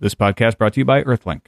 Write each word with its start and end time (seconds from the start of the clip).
This 0.00 0.14
podcast 0.14 0.58
brought 0.58 0.74
to 0.74 0.80
you 0.80 0.84
by 0.84 1.02
Earthlink. 1.02 1.46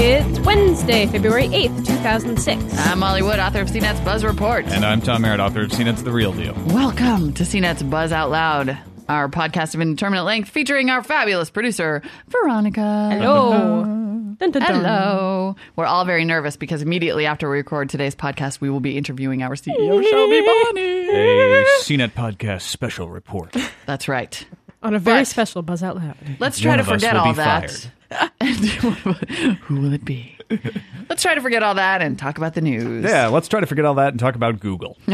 It's 0.00 0.40
Wednesday, 0.40 1.06
February 1.06 1.48
8th, 1.48 1.86
2006. 1.86 2.78
I'm 2.78 3.00
Molly 3.00 3.20
Wood, 3.20 3.38
author 3.38 3.60
of 3.60 3.68
CNET's 3.68 4.00
Buzz 4.00 4.24
Report. 4.24 4.64
And 4.68 4.82
I'm 4.82 5.02
Tom 5.02 5.20
Merritt, 5.20 5.40
author 5.40 5.62
of 5.62 5.70
CNET's 5.70 6.02
The 6.02 6.10
Real 6.12 6.32
Deal. 6.32 6.54
Welcome 6.68 7.34
to 7.34 7.42
CNET's 7.42 7.82
Buzz 7.82 8.12
Out 8.12 8.30
Loud, 8.30 8.78
our 9.10 9.28
podcast 9.28 9.74
of 9.74 9.82
indeterminate 9.82 10.24
length 10.24 10.48
featuring 10.48 10.88
our 10.88 11.02
fabulous 11.02 11.50
producer, 11.50 12.02
Veronica. 12.28 13.10
Hello. 13.12 14.07
Dun, 14.38 14.52
dun, 14.52 14.62
dun. 14.62 14.74
Hello. 14.76 15.56
We're 15.74 15.86
all 15.86 16.04
very 16.04 16.24
nervous 16.24 16.56
because 16.56 16.80
immediately 16.80 17.26
after 17.26 17.50
we 17.50 17.56
record 17.56 17.88
today's 17.90 18.14
podcast, 18.14 18.60
we 18.60 18.70
will 18.70 18.78
be 18.78 18.96
interviewing 18.96 19.42
our 19.42 19.56
CEO, 19.56 19.76
Shelby 20.08 20.40
Bonnie. 20.40 21.08
A 21.08 21.64
CNET 21.80 22.12
podcast 22.12 22.62
special 22.62 23.08
report. 23.10 23.56
That's 23.86 24.06
right. 24.06 24.46
On 24.84 24.94
a 24.94 25.00
very 25.00 25.20
But- 25.22 25.26
special 25.26 25.62
Buzz 25.62 25.82
Out 25.82 25.96
Loud. 25.96 26.16
Let's 26.38 26.60
try 26.60 26.70
One 26.76 26.78
to 26.78 26.82
of 26.84 26.88
us 26.90 26.94
forget 27.02 27.14
will 27.14 27.20
all 27.22 27.32
be 27.32 27.36
that. 27.38 27.90
Who 29.62 29.80
will 29.80 29.92
it 29.92 30.04
be? 30.04 30.37
Let's 31.08 31.22
try 31.22 31.34
to 31.34 31.40
forget 31.40 31.62
all 31.62 31.74
that 31.74 32.02
and 32.02 32.18
talk 32.18 32.38
about 32.38 32.54
the 32.54 32.60
news. 32.60 33.04
Yeah, 33.04 33.28
let's 33.28 33.48
try 33.48 33.60
to 33.60 33.66
forget 33.66 33.84
all 33.84 33.94
that 33.94 34.08
and 34.08 34.20
talk 34.20 34.34
about 34.34 34.60
Google. 34.60 34.96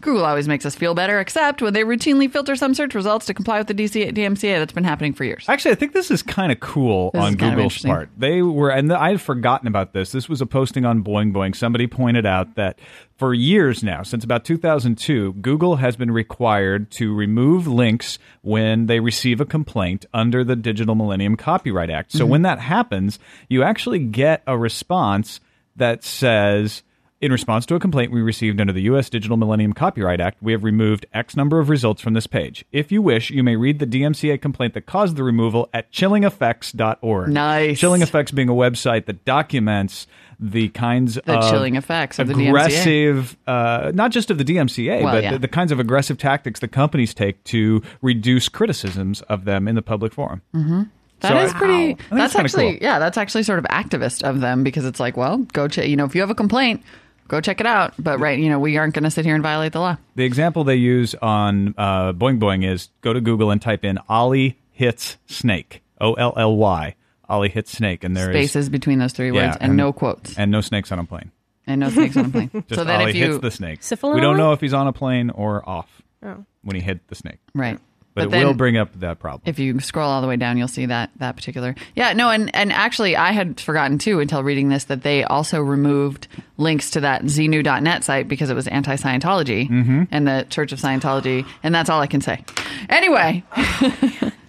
Google 0.00 0.24
always 0.24 0.48
makes 0.48 0.66
us 0.66 0.74
feel 0.74 0.94
better, 0.94 1.20
except 1.20 1.62
when 1.62 1.72
they 1.72 1.82
routinely 1.82 2.30
filter 2.30 2.56
some 2.56 2.74
search 2.74 2.94
results 2.94 3.26
to 3.26 3.34
comply 3.34 3.58
with 3.58 3.68
the 3.68 3.74
DC- 3.74 4.12
DMCA 4.12 4.58
that's 4.58 4.72
been 4.72 4.84
happening 4.84 5.12
for 5.12 5.24
years. 5.24 5.44
Actually, 5.48 5.72
I 5.72 5.74
think 5.76 5.92
this 5.92 6.10
is 6.10 6.22
kind 6.22 6.50
of 6.50 6.60
cool 6.60 7.10
This 7.12 7.22
on 7.22 7.34
Google's 7.34 7.78
part. 7.78 8.10
They 8.16 8.42
were, 8.42 8.70
and 8.70 8.92
I 8.92 9.10
had 9.10 9.20
forgotten 9.20 9.68
about 9.68 9.92
this. 9.92 10.12
This 10.12 10.28
was 10.28 10.40
a 10.40 10.46
posting 10.46 10.84
on 10.84 11.02
Boing 11.02 11.32
Boing. 11.32 11.54
Somebody 11.54 11.86
pointed 11.86 12.26
out 12.26 12.56
that 12.56 12.78
for 13.16 13.32
years 13.32 13.82
now, 13.82 14.02
since 14.02 14.24
about 14.24 14.44
2002, 14.44 15.34
Google 15.34 15.76
has 15.76 15.96
been 15.96 16.10
required 16.10 16.90
to 16.92 17.14
remove 17.14 17.66
links 17.66 18.18
when 18.42 18.86
they 18.86 19.00
receive 19.00 19.40
a 19.40 19.46
complaint 19.46 20.04
under 20.12 20.44
the 20.44 20.54
Digital 20.54 20.94
Millennium 20.94 21.36
Copyright 21.36 21.90
Act. 21.90 22.12
So 22.12 22.20
mm-hmm. 22.20 22.30
when 22.30 22.42
that 22.42 22.58
happens, 22.58 23.18
you 23.48 23.62
actually 23.62 24.00
get 24.00 24.42
a 24.46 24.58
response 24.58 25.40
that 25.76 26.04
says, 26.04 26.82
in 27.20 27.32
response 27.32 27.64
to 27.66 27.74
a 27.74 27.80
complaint 27.80 28.12
we 28.12 28.20
received 28.20 28.60
under 28.60 28.74
the 28.74 28.82
U.S. 28.82 29.08
Digital 29.08 29.38
Millennium 29.38 29.72
Copyright 29.72 30.20
Act, 30.20 30.42
we 30.42 30.52
have 30.52 30.64
removed 30.64 31.06
X 31.14 31.34
number 31.36 31.58
of 31.58 31.70
results 31.70 32.02
from 32.02 32.12
this 32.12 32.26
page. 32.26 32.66
If 32.70 32.92
you 32.92 33.00
wish, 33.00 33.30
you 33.30 33.42
may 33.42 33.56
read 33.56 33.78
the 33.78 33.86
DMCA 33.86 34.42
complaint 34.42 34.74
that 34.74 34.84
caused 34.84 35.16
the 35.16 35.24
removal 35.24 35.70
at 35.72 35.90
chillingeffects.org. 35.90 37.30
Nice. 37.30 37.78
Chilling 37.78 38.02
Effects 38.02 38.32
being 38.32 38.50
a 38.50 38.54
website 38.54 39.06
that 39.06 39.24
documents 39.24 40.06
the 40.38 40.68
kinds 40.70 41.14
The 41.24 41.38
of 41.38 41.50
chilling 41.50 41.76
effects 41.76 42.18
of 42.18 42.28
the 42.28 42.34
DMCA. 42.34 42.48
aggressive, 42.48 43.36
uh, 43.46 43.92
not 43.94 44.10
just 44.10 44.30
of 44.30 44.38
the 44.38 44.44
DMCA, 44.44 45.02
Well, 45.02 45.14
but 45.14 45.22
yeah. 45.22 45.32
the, 45.32 45.38
the 45.40 45.48
kinds 45.48 45.72
of 45.72 45.80
aggressive 45.80 46.18
tactics 46.18 46.60
that 46.60 46.68
companies 46.68 47.14
take 47.14 47.42
to 47.44 47.82
reduce 48.02 48.48
criticisms 48.48 49.22
of 49.22 49.44
them 49.44 49.66
in 49.68 49.74
the 49.74 49.82
public 49.82 50.12
forum. 50.12 50.42
That 50.52 51.28
So 51.30 51.38
is 51.38 51.52
I- 51.54 51.58
pretty. 51.58 51.74
I 51.74 51.86
think 51.94 51.98
That's 52.10 52.36
actually 52.36 52.72
cool. 52.72 52.78
yeah. 52.82 52.98
That's 52.98 53.16
actually 53.16 53.44
sort 53.44 53.58
of 53.58 53.64
activist 53.66 54.22
of 54.22 54.40
them 54.40 54.62
because 54.62 54.84
it's 54.84 55.00
like, 55.00 55.16
well, 55.16 55.38
go 55.38 55.66
check. 55.68 55.88
You 55.88 55.96
know, 55.96 56.04
if 56.04 56.14
you 56.14 56.20
have 56.20 56.28
a 56.30 56.34
complaint, 56.34 56.82
go 57.28 57.40
check 57.40 57.58
it 57.60 57.66
out. 57.66 57.94
But 57.98 58.20
right, 58.20 58.38
you 58.38 58.50
know, 58.50 58.58
we 58.58 58.76
aren't 58.76 58.92
going 58.92 59.04
to 59.04 59.10
sit 59.10 59.24
here 59.24 59.34
and 59.34 59.42
violate 59.42 59.72
the 59.72 59.80
law. 59.80 59.96
The 60.16 60.24
example 60.24 60.64
they 60.64 60.76
use 60.76 61.14
on 61.22 61.74
uh, 61.78 62.12
Boing 62.12 62.38
Boing 62.38 62.70
is 62.70 62.90
go 63.00 63.14
to 63.14 63.20
Google 63.22 63.50
and 63.50 63.62
type 63.62 63.82
in 63.84 63.98
Ollie 64.10 64.58
hits 64.72 65.16
snake. 65.26 65.82
O 65.98 66.12
L 66.14 66.34
L 66.36 66.54
Y. 66.56 66.94
Ollie 67.28 67.48
hits 67.48 67.72
snake. 67.72 68.04
And 68.04 68.16
there 68.16 68.30
is 68.30 68.34
Spaces 68.50 68.68
between 68.68 68.98
those 68.98 69.12
three 69.12 69.30
Yeah, 69.32 69.46
words 69.48 69.56
and, 69.60 69.70
and- 69.70 69.76
no 69.76 69.92
quotes 69.92 70.30
and, 70.30 70.38
and 70.44 70.52
no 70.52 70.60
snakes 70.60 70.92
on 70.92 70.98
a 70.98 71.04
plane. 71.04 71.30
And 71.66 71.80
no 71.80 71.90
snakes 71.90 72.16
on 72.16 72.26
a 72.26 72.28
plane. 72.28 72.50
Just 72.68 72.74
so 72.74 72.84
then 72.84 73.00
Ollie 73.00 73.10
if 73.10 73.16
you 73.16 73.26
hits 73.32 73.38
the 73.42 73.50
snake. 73.50 73.80
Syphilin 73.80 74.14
we 74.14 74.20
don't 74.20 74.36
know 74.36 74.52
if 74.52 74.60
he's 74.60 74.72
on 74.74 74.86
a 74.86 74.92
plane 74.92 75.30
or 75.30 75.68
off 75.68 75.90
Oh. 76.22 76.44
when 76.62 76.76
he 76.76 76.82
hit 76.82 77.06
the 77.08 77.14
snake. 77.14 77.38
right, 77.54 77.78
But, 78.14 78.24
it 78.24 78.30
then 78.30 78.46
will 78.46 78.54
bring 78.54 78.76
up 78.78 78.98
that 79.00 79.18
problem. 79.18 79.42
if 79.44 79.58
you 79.58 79.78
scroll 79.80 80.08
all 80.10 80.22
the 80.22 80.26
way 80.28 80.36
down, 80.36 80.56
you'll 80.58 80.66
see 80.68 80.86
that 80.86 81.10
that 81.18 81.36
particular. 81.36 81.74
Yeah, 81.94 82.12
no, 82.14 82.30
and 82.30 82.52
and 82.54 82.72
actually, 82.72 83.16
I 83.16 83.32
had 83.32 83.60
forgotten 83.60 83.98
too 83.98 84.20
until 84.20 84.42
reading 84.42 84.68
this 84.70 84.84
that 84.84 85.02
they 85.02 85.24
also 85.24 85.60
removed 85.60 86.26
links 86.56 86.90
to 86.92 87.00
that 87.00 87.22
xenu.net 87.24 88.02
site 88.04 88.28
because 88.28 88.48
it 88.48 88.54
was 88.54 88.66
anti-Scientology 88.68 89.68
Mm-hmm. 89.68 90.02
and 90.10 90.26
the 90.26 90.46
Church 90.48 90.72
of 90.72 90.80
Scientology, 90.80 91.44
and 91.62 91.74
that's 91.74 91.90
all 91.90 92.00
I 92.00 92.06
can 92.06 92.20
say. 92.22 92.42
Anyway, 92.88 93.42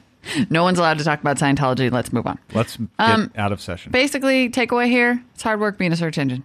no 0.49 0.63
one's 0.63 0.79
allowed 0.79 0.97
to 0.99 1.03
talk 1.03 1.21
about 1.21 1.37
Scientology. 1.37 1.91
Let's 1.91 2.11
move 2.13 2.27
on. 2.27 2.37
Let's 2.53 2.77
get 2.77 2.87
Um, 2.99 3.31
out 3.35 3.51
of 3.51 3.61
session. 3.61 3.91
Basically, 3.91 4.49
takeaway 4.49 4.87
here: 4.87 5.21
it's 5.33 5.43
hard 5.43 5.59
work 5.59 5.77
being 5.77 5.91
a 5.91 5.95
search 5.95 6.17
engine. 6.17 6.43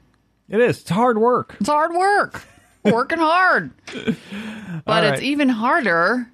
it 0.48 0.60
is. 0.60 0.80
It's 0.80 0.90
hard 0.90 1.18
work. 1.18 1.56
It's 1.60 1.68
hard 1.68 1.92
work, 1.94 2.44
working 2.84 3.18
hard. 3.18 3.70
But 4.84 5.04
right. 5.04 5.12
it's 5.14 5.22
even 5.22 5.48
harder 5.48 6.26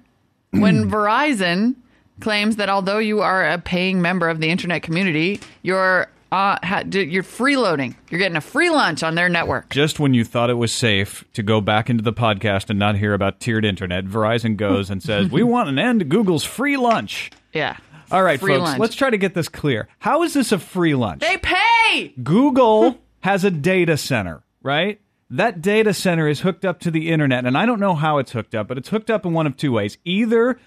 when 0.51 0.89
Verizon 0.91 1.75
claims 2.19 2.55
that 2.57 2.67
although 2.69 2.97
you 2.97 3.21
are 3.21 3.47
a 3.47 3.57
paying 3.59 4.01
member 4.01 4.27
of 4.29 4.39
the 4.39 4.49
internet 4.49 4.81
community, 4.83 5.39
you're 5.61 6.07
uh, 6.31 6.57
ha- 6.63 6.83
you're 6.91 7.23
freeloading. 7.23 7.95
You're 8.09 8.19
getting 8.19 8.35
a 8.37 8.41
free 8.41 8.69
lunch 8.69 9.03
on 9.03 9.15
their 9.15 9.29
network. 9.29 9.69
Just 9.69 9.99
when 9.99 10.13
you 10.13 10.23
thought 10.23 10.49
it 10.49 10.55
was 10.55 10.71
safe 10.71 11.23
to 11.33 11.43
go 11.43 11.59
back 11.61 11.89
into 11.89 12.03
the 12.03 12.13
podcast 12.13 12.69
and 12.69 12.77
not 12.79 12.97
hear 12.97 13.13
about 13.13 13.39
tiered 13.39 13.65
internet, 13.65 14.05
Verizon 14.05 14.55
goes 14.57 14.89
and 14.89 15.01
says, 15.01 15.27
We 15.31 15.43
want 15.43 15.69
an 15.69 15.79
end 15.79 15.99
to 15.99 16.05
Google's 16.05 16.43
free 16.43 16.77
lunch. 16.77 17.31
Yeah. 17.53 17.77
All 18.11 18.23
right, 18.23 18.39
Free 18.39 18.53
folks, 18.55 18.69
lunch. 18.69 18.79
let's 18.79 18.95
try 18.95 19.09
to 19.09 19.17
get 19.17 19.33
this 19.35 19.49
clear. 19.49 19.87
How 19.99 20.23
is 20.23 20.33
this 20.33 20.51
a 20.51 20.57
free 20.59 20.95
lunch? 20.95 21.21
They 21.21 21.37
pay. 21.37 22.13
Google 22.23 22.97
has 23.21 23.43
a 23.43 23.51
data 23.51 23.97
center, 23.97 24.43
right? 24.63 24.99
That 25.29 25.61
data 25.61 25.93
center 25.93 26.27
is 26.27 26.39
hooked 26.39 26.65
up 26.65 26.79
to 26.81 26.91
the 26.91 27.09
internet, 27.09 27.45
and 27.45 27.55
I 27.55 27.67
don't 27.67 27.79
know 27.79 27.93
how 27.93 28.17
it's 28.17 28.31
hooked 28.31 28.55
up, 28.55 28.67
but 28.67 28.79
it's 28.79 28.89
hooked 28.89 29.11
up 29.11 29.25
in 29.27 29.33
one 29.33 29.45
of 29.45 29.55
two 29.57 29.71
ways. 29.73 29.99
Either 30.05 30.59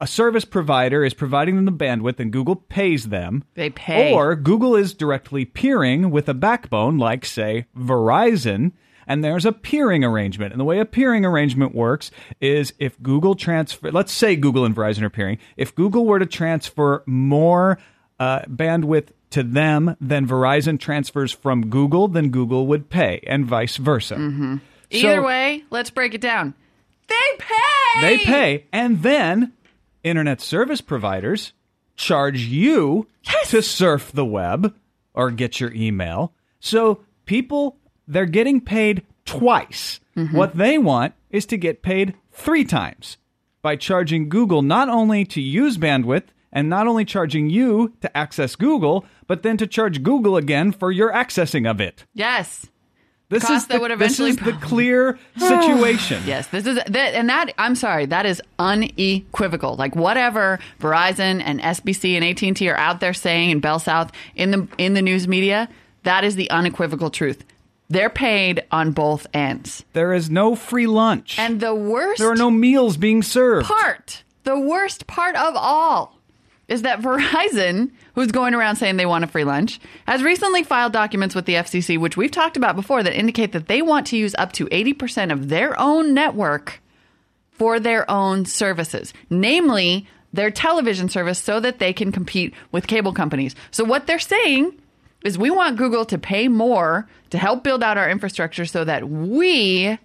a 0.00 0.06
service 0.06 0.44
provider 0.44 1.04
is 1.04 1.14
providing 1.14 1.54
them 1.54 1.64
the 1.66 1.72
bandwidth 1.72 2.18
and 2.18 2.32
Google 2.32 2.56
pays 2.56 3.10
them. 3.10 3.44
They 3.54 3.70
pay. 3.70 4.12
Or 4.12 4.34
Google 4.34 4.74
is 4.74 4.94
directly 4.94 5.44
peering 5.44 6.10
with 6.10 6.28
a 6.28 6.34
backbone, 6.34 6.98
like, 6.98 7.24
say, 7.24 7.66
Verizon, 7.76 8.72
and 9.10 9.22
there's 9.24 9.44
a 9.44 9.52
peering 9.52 10.04
arrangement. 10.04 10.52
And 10.52 10.60
the 10.60 10.64
way 10.64 10.78
a 10.78 10.84
peering 10.84 11.24
arrangement 11.26 11.74
works 11.74 12.10
is 12.40 12.72
if 12.78 13.00
Google 13.02 13.34
transfer, 13.34 13.90
let's 13.90 14.12
say 14.12 14.36
Google 14.36 14.64
and 14.64 14.74
Verizon 14.74 15.02
are 15.02 15.10
peering, 15.10 15.38
if 15.56 15.74
Google 15.74 16.06
were 16.06 16.18
to 16.18 16.26
transfer 16.26 17.02
more 17.06 17.78
uh, 18.18 18.40
bandwidth 18.42 19.08
to 19.30 19.42
them 19.42 19.96
than 20.00 20.26
Verizon 20.26 20.78
transfers 20.78 21.32
from 21.32 21.68
Google, 21.70 22.08
then 22.08 22.30
Google 22.30 22.66
would 22.68 22.88
pay, 22.88 23.20
and 23.26 23.44
vice 23.46 23.76
versa. 23.76 24.14
Mm-hmm. 24.14 24.56
Either 24.90 25.16
So- 25.16 25.22
way, 25.26 25.64
let's 25.70 25.90
break 25.90 26.14
it 26.14 26.20
down. 26.20 26.54
They 27.08 27.36
pay. 27.38 28.00
They 28.00 28.18
pay, 28.18 28.66
and 28.72 29.02
then 29.02 29.52
internet 30.04 30.40
service 30.40 30.80
providers 30.80 31.52
charge 31.96 32.40
you 32.42 33.06
to 33.46 33.60
surf 33.62 34.12
the 34.12 34.24
web 34.24 34.74
or 35.12 35.30
get 35.32 35.58
your 35.60 35.72
email. 35.74 36.32
So 36.60 37.00
people, 37.26 37.76
they're 38.06 38.26
getting 38.26 38.60
paid 38.60 39.02
twice. 39.24 40.00
Mm-hmm. 40.16 40.36
What 40.36 40.56
they 40.56 40.78
want 40.78 41.14
is 41.30 41.46
to 41.46 41.56
get 41.56 41.82
paid 41.82 42.14
three 42.32 42.64
times 42.64 43.16
by 43.62 43.76
charging 43.76 44.28
Google 44.28 44.62
not 44.62 44.88
only 44.88 45.24
to 45.26 45.40
use 45.40 45.76
bandwidth 45.78 46.24
and 46.52 46.68
not 46.68 46.86
only 46.86 47.04
charging 47.04 47.48
you 47.48 47.92
to 48.00 48.16
access 48.16 48.56
Google, 48.56 49.04
but 49.26 49.42
then 49.42 49.56
to 49.58 49.66
charge 49.66 50.02
Google 50.02 50.36
again 50.36 50.72
for 50.72 50.90
your 50.90 51.12
accessing 51.12 51.70
of 51.70 51.80
it. 51.80 52.04
Yes. 52.14 52.66
This 53.30 53.48
is 53.48 53.68
that 53.68 53.80
the, 53.80 53.96
this 53.96 54.18
is 54.18 54.36
the 54.38 54.52
clear 54.60 55.16
situation. 55.36 56.20
Yes, 56.26 56.48
this 56.48 56.66
is 56.66 56.76
that, 56.84 57.14
and 57.14 57.28
that. 57.28 57.54
I'm 57.58 57.76
sorry, 57.76 58.06
that 58.06 58.26
is 58.26 58.42
unequivocal. 58.58 59.76
Like 59.76 59.94
whatever 59.94 60.58
Verizon 60.80 61.40
and 61.44 61.60
SBC 61.60 62.16
and 62.16 62.24
AT 62.24 62.42
and 62.42 62.56
T 62.56 62.68
are 62.68 62.76
out 62.76 62.98
there 62.98 63.14
saying 63.14 63.50
in 63.50 63.60
Bell 63.60 63.78
South 63.78 64.10
in 64.34 64.50
the 64.50 64.68
in 64.78 64.94
the 64.94 65.02
news 65.02 65.28
media, 65.28 65.68
that 66.02 66.24
is 66.24 66.34
the 66.34 66.50
unequivocal 66.50 67.08
truth. 67.08 67.44
They're 67.90 68.08
paid 68.08 68.62
on 68.70 68.92
both 68.92 69.26
ends, 69.34 69.84
There 69.92 70.12
is 70.14 70.30
no 70.30 70.54
free 70.54 70.86
lunch. 70.86 71.38
and 71.38 71.60
the 71.60 71.74
worst 71.74 72.20
There 72.20 72.30
are 72.30 72.36
no 72.36 72.50
meals 72.50 72.96
being 72.96 73.22
served. 73.22 73.66
part, 73.66 74.22
the 74.44 74.58
worst 74.58 75.06
part 75.08 75.34
of 75.36 75.54
all, 75.56 76.16
is 76.68 76.82
that 76.82 77.00
Verizon, 77.00 77.90
who's 78.14 78.30
going 78.30 78.54
around 78.54 78.76
saying 78.76 78.96
they 78.96 79.06
want 79.06 79.24
a 79.24 79.26
free 79.26 79.42
lunch, 79.42 79.80
has 80.06 80.22
recently 80.22 80.62
filed 80.62 80.92
documents 80.92 81.34
with 81.34 81.46
the 81.46 81.54
FCC, 81.54 81.98
which 81.98 82.16
we've 82.16 82.30
talked 82.30 82.56
about 82.56 82.76
before, 82.76 83.02
that 83.02 83.18
indicate 83.18 83.50
that 83.52 83.66
they 83.66 83.82
want 83.82 84.06
to 84.06 84.16
use 84.16 84.36
up 84.38 84.52
to 84.52 84.66
80% 84.66 85.32
of 85.32 85.48
their 85.48 85.78
own 85.78 86.14
network 86.14 86.80
for 87.50 87.80
their 87.80 88.08
own 88.08 88.44
services, 88.46 89.12
namely 89.28 90.06
their 90.32 90.52
television 90.52 91.08
service, 91.08 91.40
so 91.40 91.58
that 91.58 91.80
they 91.80 91.92
can 91.92 92.12
compete 92.12 92.54
with 92.70 92.86
cable 92.86 93.12
companies. 93.12 93.56
So, 93.72 93.82
what 93.82 94.06
they're 94.06 94.20
saying 94.20 94.80
is 95.24 95.38
we 95.38 95.50
want 95.50 95.76
Google 95.76 96.04
to 96.06 96.18
pay 96.18 96.48
more 96.48 97.08
to 97.30 97.38
help 97.38 97.62
build 97.62 97.82
out 97.82 97.98
our 97.98 98.08
infrastructure 98.10 98.64
so 98.64 98.84
that 98.84 99.08
we 99.08 99.98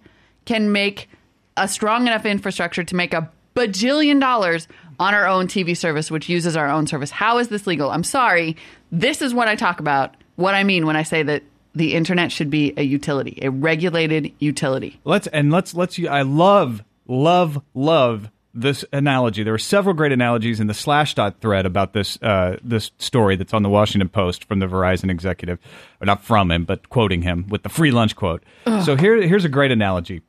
can 0.44 0.72
make 0.72 1.08
a 1.56 1.66
strong 1.66 2.06
enough 2.06 2.26
infrastructure 2.26 2.84
to 2.84 2.94
make 2.94 3.14
a 3.14 3.30
bajillion 3.54 4.20
dollars 4.20 4.68
on 4.98 5.14
our 5.14 5.26
own 5.26 5.46
TV 5.46 5.76
service, 5.76 6.10
which 6.10 6.28
uses 6.28 6.56
our 6.56 6.68
own 6.68 6.86
service. 6.86 7.10
How 7.10 7.38
is 7.38 7.48
this 7.48 7.66
legal? 7.66 7.90
I'm 7.90 8.04
sorry. 8.04 8.56
This 8.92 9.22
is 9.22 9.34
what 9.34 9.48
I 9.48 9.56
talk 9.56 9.80
about, 9.80 10.14
what 10.36 10.54
I 10.54 10.64
mean 10.64 10.86
when 10.86 10.96
I 10.96 11.02
say 11.02 11.22
that 11.22 11.42
the 11.74 11.94
internet 11.94 12.32
should 12.32 12.50
be 12.50 12.72
a 12.76 12.82
utility, 12.82 13.38
a 13.42 13.50
regulated 13.50 14.32
utility. 14.38 14.98
Let's 15.04 15.26
and 15.28 15.50
let's 15.50 15.74
let's. 15.74 15.98
I 15.98 16.22
love 16.22 16.82
love 17.06 17.62
love 17.74 18.30
this 18.56 18.84
analogy. 18.92 19.42
There 19.42 19.54
are 19.54 19.58
several 19.58 19.94
great 19.94 20.12
analogies 20.12 20.58
in 20.60 20.66
the 20.66 20.72
Slashdot 20.72 21.38
thread 21.40 21.66
about 21.66 21.92
this 21.92 22.20
uh, 22.22 22.56
this 22.64 22.90
story 22.98 23.36
that's 23.36 23.54
on 23.54 23.62
the 23.62 23.68
Washington 23.68 24.08
Post 24.08 24.44
from 24.44 24.58
the 24.58 24.66
Verizon 24.66 25.10
executive, 25.10 25.58
or 26.00 26.06
not 26.06 26.24
from 26.24 26.50
him, 26.50 26.64
but 26.64 26.88
quoting 26.88 27.22
him 27.22 27.46
with 27.48 27.62
the 27.62 27.68
free 27.68 27.90
lunch 27.90 28.16
quote. 28.16 28.42
So 28.84 28.96
here, 28.96 29.20
here's 29.22 29.44
a 29.44 29.50
great 29.50 29.70
analogy. 29.70 30.22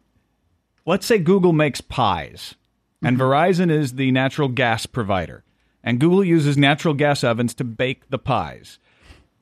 Let's 0.86 1.06
say 1.06 1.18
Google 1.18 1.54
makes 1.54 1.82
pies, 1.82 2.56
and 3.02 3.18
Verizon 3.18 3.72
is 3.72 3.94
the 3.94 4.12
natural 4.12 4.48
gas 4.50 4.86
provider, 4.86 5.44
and 5.84 6.00
Google 6.00 6.24
uses 6.24 6.58
natural 6.58 6.94
gas 6.94 7.24
ovens 7.24 7.54
to 7.56 7.64
bake 7.64 8.10
the 8.10 8.20
pies. 8.20 8.80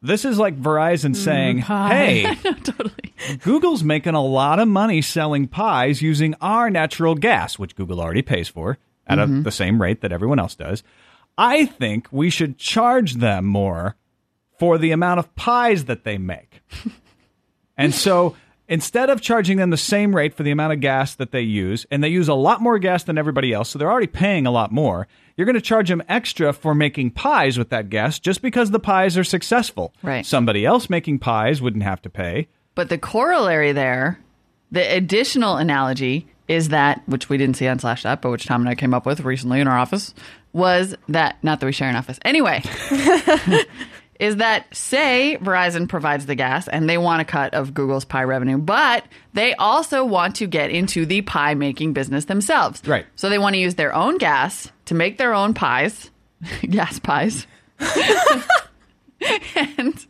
This 0.01 0.25
is 0.25 0.37
like 0.37 0.59
Verizon 0.59 1.15
saying, 1.15 1.59
"Hey, 1.59 2.37
Google's 3.43 3.83
making 3.83 4.13
a 4.13 4.23
lot 4.23 4.59
of 4.59 4.67
money 4.67 5.01
selling 5.01 5.47
pies 5.47 6.01
using 6.01 6.35
our 6.41 6.69
natural 6.69 7.15
gas, 7.15 7.57
which 7.57 7.75
Google 7.75 7.99
already 8.01 8.21
pays 8.21 8.47
for 8.47 8.77
at 9.07 9.19
a, 9.19 9.25
the 9.25 9.51
same 9.51 9.81
rate 9.81 10.01
that 10.01 10.11
everyone 10.11 10.39
else 10.39 10.55
does. 10.55 10.83
I 11.37 11.65
think 11.65 12.07
we 12.11 12.29
should 12.29 12.57
charge 12.57 13.15
them 13.15 13.45
more 13.45 13.95
for 14.57 14.77
the 14.77 14.91
amount 14.91 15.19
of 15.19 15.35
pies 15.35 15.85
that 15.85 16.03
they 16.03 16.17
make. 16.17 16.61
and 17.77 17.93
so 17.93 18.35
instead 18.67 19.09
of 19.09 19.21
charging 19.21 19.57
them 19.57 19.69
the 19.69 19.77
same 19.77 20.15
rate 20.15 20.33
for 20.33 20.43
the 20.43 20.51
amount 20.51 20.73
of 20.73 20.79
gas 20.79 21.15
that 21.15 21.31
they 21.31 21.41
use, 21.41 21.85
and 21.91 22.03
they 22.03 22.09
use 22.09 22.27
a 22.27 22.33
lot 22.33 22.61
more 22.61 22.79
gas 22.79 23.03
than 23.03 23.17
everybody 23.17 23.53
else, 23.53 23.69
so 23.69 23.79
they're 23.79 23.91
already 23.91 24.07
paying 24.07 24.45
a 24.45 24.51
lot 24.51 24.71
more, 24.71 25.07
you're 25.37 25.45
going 25.45 25.55
to 25.55 25.61
charge 25.61 25.89
them 25.89 26.03
extra 26.07 26.53
for 26.53 26.73
making 26.73 27.11
pies 27.11 27.57
with 27.57 27.69
that 27.69 27.89
gas 27.89 28.19
just 28.19 28.41
because 28.41 28.71
the 28.71 28.79
pies 28.79 29.17
are 29.17 29.23
successful. 29.23 29.93
Right. 30.01 30.25
Somebody 30.25 30.65
else 30.65 30.89
making 30.89 31.19
pies 31.19 31.61
wouldn't 31.61 31.83
have 31.83 32.01
to 32.03 32.09
pay. 32.09 32.47
But 32.73 32.89
the 32.89 32.97
corollary 32.97 33.71
there, 33.71 34.19
the 34.71 34.81
additional 34.95 35.57
analogy 35.57 36.27
is 36.47 36.69
that, 36.69 37.01
which 37.07 37.29
we 37.29 37.37
didn't 37.37 37.57
see 37.57 37.67
on 37.67 37.79
Slashdot, 37.79 38.21
but 38.21 38.29
which 38.29 38.45
Tom 38.45 38.61
and 38.61 38.69
I 38.69 38.75
came 38.75 38.93
up 38.93 39.05
with 39.05 39.21
recently 39.21 39.59
in 39.59 39.67
our 39.67 39.77
office, 39.77 40.13
was 40.53 40.95
that, 41.09 41.37
not 41.43 41.59
that 41.59 41.65
we 41.65 41.71
share 41.71 41.89
an 41.89 41.95
office. 41.95 42.19
Anyway, 42.23 42.63
is 44.19 44.37
that 44.37 44.73
say 44.75 45.37
Verizon 45.41 45.89
provides 45.89 46.25
the 46.25 46.35
gas 46.35 46.67
and 46.67 46.89
they 46.89 46.97
want 46.97 47.21
a 47.21 47.25
cut 47.25 47.53
of 47.53 47.73
Google's 47.73 48.05
pie 48.05 48.23
revenue, 48.23 48.57
but 48.57 49.05
they 49.33 49.53
also 49.55 50.05
want 50.05 50.37
to 50.37 50.47
get 50.47 50.69
into 50.69 51.05
the 51.05 51.21
pie 51.21 51.53
making 51.53 51.93
business 51.93 52.25
themselves. 52.25 52.81
Right. 52.85 53.05
So 53.15 53.29
they 53.29 53.39
want 53.39 53.55
to 53.55 53.59
use 53.59 53.75
their 53.75 53.93
own 53.93 54.17
gas 54.17 54.71
to 54.85 54.95
make 54.95 55.17
their 55.17 55.33
own 55.33 55.53
pies, 55.53 56.11
gas 56.69 56.99
pies. 56.99 57.45
and 59.55 60.05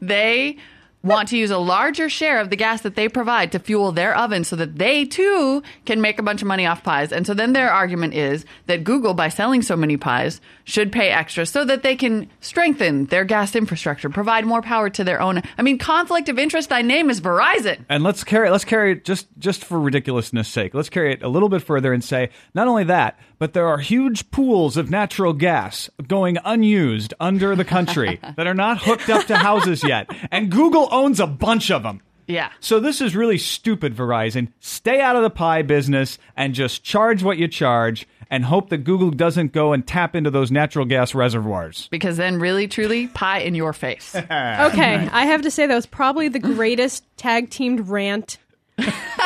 they 0.00 0.56
want 1.02 1.28
to 1.28 1.36
use 1.36 1.50
a 1.50 1.58
larger 1.58 2.08
share 2.08 2.40
of 2.40 2.50
the 2.50 2.56
gas 2.56 2.82
that 2.82 2.94
they 2.94 3.08
provide 3.08 3.52
to 3.52 3.58
fuel 3.58 3.92
their 3.92 4.16
oven 4.16 4.44
so 4.44 4.56
that 4.56 4.76
they 4.76 5.04
too 5.04 5.62
can 5.84 6.00
make 6.00 6.18
a 6.18 6.22
bunch 6.22 6.42
of 6.42 6.48
money 6.48 6.66
off 6.66 6.82
pies. 6.82 7.12
And 7.12 7.26
so 7.26 7.34
then 7.34 7.52
their 7.52 7.70
argument 7.70 8.14
is 8.14 8.44
that 8.66 8.84
Google, 8.84 9.14
by 9.14 9.28
selling 9.28 9.62
so 9.62 9.76
many 9.76 9.96
pies, 9.96 10.40
should 10.64 10.92
pay 10.92 11.10
extra 11.10 11.44
so 11.44 11.64
that 11.64 11.82
they 11.82 11.96
can 11.96 12.30
strengthen 12.40 13.06
their 13.06 13.24
gas 13.24 13.56
infrastructure, 13.56 14.08
provide 14.08 14.44
more 14.44 14.62
power 14.62 14.88
to 14.90 15.04
their 15.04 15.20
own. 15.20 15.42
I 15.58 15.62
mean, 15.62 15.78
conflict 15.78 16.28
of 16.28 16.38
interest, 16.38 16.68
Thy 16.68 16.82
name 16.82 17.10
is 17.10 17.20
Verizon. 17.20 17.84
And 17.88 18.04
let's 18.04 18.24
carry 18.24 18.50
let's 18.50 18.64
carry 18.64 18.92
it 18.92 19.04
just 19.04 19.26
just 19.38 19.64
for 19.64 19.80
ridiculousness 19.80 20.48
sake. 20.48 20.74
Let's 20.74 20.88
carry 20.88 21.12
it 21.12 21.22
a 21.22 21.28
little 21.28 21.48
bit 21.48 21.62
further 21.62 21.92
and 21.92 22.02
say 22.02 22.30
not 22.54 22.68
only 22.68 22.84
that, 22.84 23.18
but 23.42 23.54
there 23.54 23.66
are 23.66 23.78
huge 23.78 24.30
pools 24.30 24.76
of 24.76 24.88
natural 24.88 25.32
gas 25.32 25.90
going 26.06 26.38
unused 26.44 27.12
under 27.18 27.56
the 27.56 27.64
country 27.64 28.20
that 28.36 28.46
are 28.46 28.54
not 28.54 28.80
hooked 28.80 29.10
up 29.10 29.26
to 29.26 29.36
houses 29.36 29.82
yet, 29.82 30.08
and 30.30 30.48
Google 30.48 30.86
owns 30.92 31.18
a 31.18 31.26
bunch 31.26 31.68
of 31.68 31.82
them. 31.82 32.00
Yeah. 32.28 32.52
So 32.60 32.78
this 32.78 33.00
is 33.00 33.16
really 33.16 33.38
stupid, 33.38 33.96
Verizon. 33.96 34.52
Stay 34.60 35.00
out 35.00 35.16
of 35.16 35.24
the 35.24 35.30
pie 35.30 35.62
business 35.62 36.20
and 36.36 36.54
just 36.54 36.84
charge 36.84 37.24
what 37.24 37.36
you 37.36 37.48
charge 37.48 38.06
and 38.30 38.44
hope 38.44 38.68
that 38.68 38.84
Google 38.84 39.10
doesn't 39.10 39.50
go 39.50 39.72
and 39.72 39.84
tap 39.84 40.14
into 40.14 40.30
those 40.30 40.52
natural 40.52 40.84
gas 40.84 41.12
reservoirs. 41.12 41.88
Because 41.90 42.18
then, 42.18 42.38
really, 42.38 42.68
truly, 42.68 43.08
pie 43.08 43.40
in 43.40 43.56
your 43.56 43.72
face. 43.72 44.14
Okay, 44.14 45.08
I 45.12 45.26
have 45.26 45.42
to 45.42 45.50
say 45.50 45.66
that 45.66 45.74
was 45.74 45.86
probably 45.86 46.28
the 46.28 46.38
greatest 46.38 47.04
tag 47.16 47.50
teamed 47.50 47.88
rant 47.88 48.38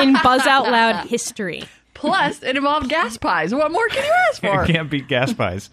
in 0.00 0.16
Buzz 0.22 0.46
Out 0.46 0.70
Loud 0.70 1.06
history. 1.06 1.64
Plus, 2.06 2.42
it 2.42 2.56
involved 2.56 2.88
gas 2.88 3.16
pies. 3.16 3.54
What 3.54 3.70
more 3.72 3.88
can 3.88 4.04
you 4.04 4.12
ask 4.30 4.40
for? 4.40 4.66
You 4.66 4.72
can't 4.74 4.90
beat 4.90 5.08
gas 5.08 5.32
pies 5.32 5.70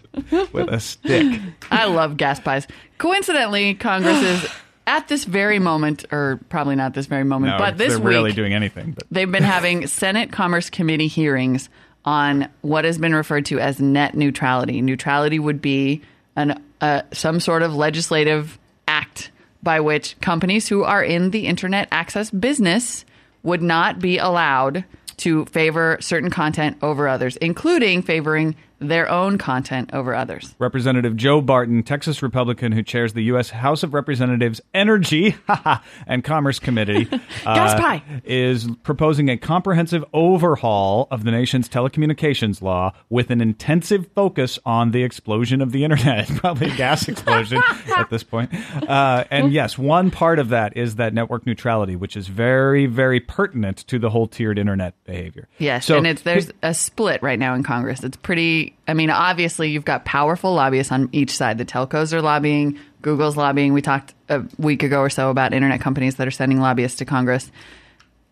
with 0.52 0.68
a 0.68 0.80
stick. 0.80 1.40
I 1.70 1.86
love 1.86 2.16
gas 2.16 2.40
pies. 2.40 2.66
Coincidentally, 2.98 3.74
Congress 3.74 4.22
is 4.22 4.50
at 4.86 5.08
this 5.08 5.24
very 5.24 5.58
moment, 5.58 6.04
or 6.12 6.40
probably 6.48 6.76
not 6.76 6.94
this 6.94 7.06
very 7.06 7.24
moment, 7.24 7.52
No, 7.52 7.58
but 7.58 7.78
this 7.78 7.88
they're 7.94 7.98
week, 7.98 8.08
rarely 8.08 8.32
doing 8.32 8.52
anything. 8.52 8.92
But 8.92 9.04
they've 9.10 9.30
been 9.30 9.42
having 9.58 9.86
Senate 9.86 10.30
Commerce 10.32 10.70
Committee 10.70 11.06
hearings 11.08 11.68
on 12.04 12.48
what 12.60 12.84
has 12.84 12.98
been 12.98 13.14
referred 13.14 13.46
to 13.46 13.58
as 13.58 13.80
net 13.80 14.14
neutrality. 14.14 14.82
Neutrality 14.82 15.38
would 15.38 15.62
be 15.62 16.02
an 16.36 16.62
uh, 16.80 17.02
some 17.12 17.40
sort 17.40 17.62
of 17.62 17.74
legislative 17.74 18.58
act 18.86 19.30
by 19.62 19.80
which 19.80 20.20
companies 20.20 20.68
who 20.68 20.84
are 20.84 21.02
in 21.02 21.30
the 21.30 21.46
internet 21.46 21.88
access 21.90 22.30
business 22.30 23.06
would 23.42 23.62
not 23.62 23.98
be 24.00 24.18
allowed 24.18 24.84
to 25.18 25.44
favor 25.46 25.98
certain 26.00 26.30
content 26.30 26.76
over 26.82 27.08
others, 27.08 27.36
including 27.36 28.02
favoring 28.02 28.56
their 28.88 29.10
own 29.10 29.38
content 29.38 29.90
over 29.92 30.14
others. 30.14 30.54
Representative 30.58 31.16
Joe 31.16 31.40
Barton, 31.40 31.82
Texas 31.82 32.22
Republican 32.22 32.72
who 32.72 32.82
chairs 32.82 33.12
the 33.12 33.22
U.S. 33.24 33.50
House 33.50 33.82
of 33.82 33.94
Representatives 33.94 34.60
Energy 34.72 35.36
and 36.06 36.24
Commerce 36.24 36.58
Committee, 36.58 37.08
uh, 37.46 38.00
is 38.24 38.68
proposing 38.82 39.28
a 39.28 39.36
comprehensive 39.36 40.04
overhaul 40.12 41.08
of 41.10 41.24
the 41.24 41.30
nation's 41.30 41.68
telecommunications 41.68 42.62
law 42.62 42.92
with 43.08 43.30
an 43.30 43.40
intensive 43.40 44.06
focus 44.14 44.58
on 44.64 44.90
the 44.90 45.02
explosion 45.02 45.60
of 45.60 45.72
the 45.72 45.84
internet. 45.84 46.28
Probably 46.36 46.70
a 46.70 46.76
gas 46.76 47.08
explosion 47.08 47.62
at 47.96 48.10
this 48.10 48.22
point. 48.22 48.50
Uh, 48.88 49.24
and 49.30 49.52
yes, 49.52 49.78
one 49.78 50.10
part 50.10 50.38
of 50.38 50.48
that 50.50 50.76
is 50.76 50.96
that 50.96 51.14
network 51.14 51.46
neutrality, 51.46 51.96
which 51.96 52.16
is 52.16 52.28
very, 52.28 52.86
very 52.86 53.20
pertinent 53.20 53.78
to 53.78 53.98
the 53.98 54.10
whole 54.10 54.26
tiered 54.26 54.58
internet 54.58 54.94
behavior. 55.04 55.48
Yes, 55.58 55.86
So 55.86 55.96
and 55.96 56.06
it's 56.06 56.22
there's 56.22 56.50
a 56.62 56.74
split 56.74 57.22
right 57.22 57.38
now 57.38 57.54
in 57.54 57.62
Congress. 57.62 58.02
It's 58.02 58.16
pretty. 58.16 58.73
I 58.86 58.94
mean, 58.94 59.10
obviously, 59.10 59.70
you've 59.70 59.84
got 59.84 60.04
powerful 60.04 60.54
lobbyists 60.54 60.92
on 60.92 61.08
each 61.12 61.30
side. 61.30 61.58
The 61.58 61.64
telcos 61.64 62.12
are 62.12 62.20
lobbying, 62.20 62.78
Google's 63.02 63.36
lobbying. 63.36 63.72
We 63.72 63.82
talked 63.82 64.14
a 64.28 64.44
week 64.58 64.82
ago 64.82 65.00
or 65.00 65.10
so 65.10 65.30
about 65.30 65.54
internet 65.54 65.80
companies 65.80 66.16
that 66.16 66.26
are 66.26 66.32
sending 66.32 66.60
lobbyists 66.60 66.98
to 66.98 67.04
Congress. 67.04 67.50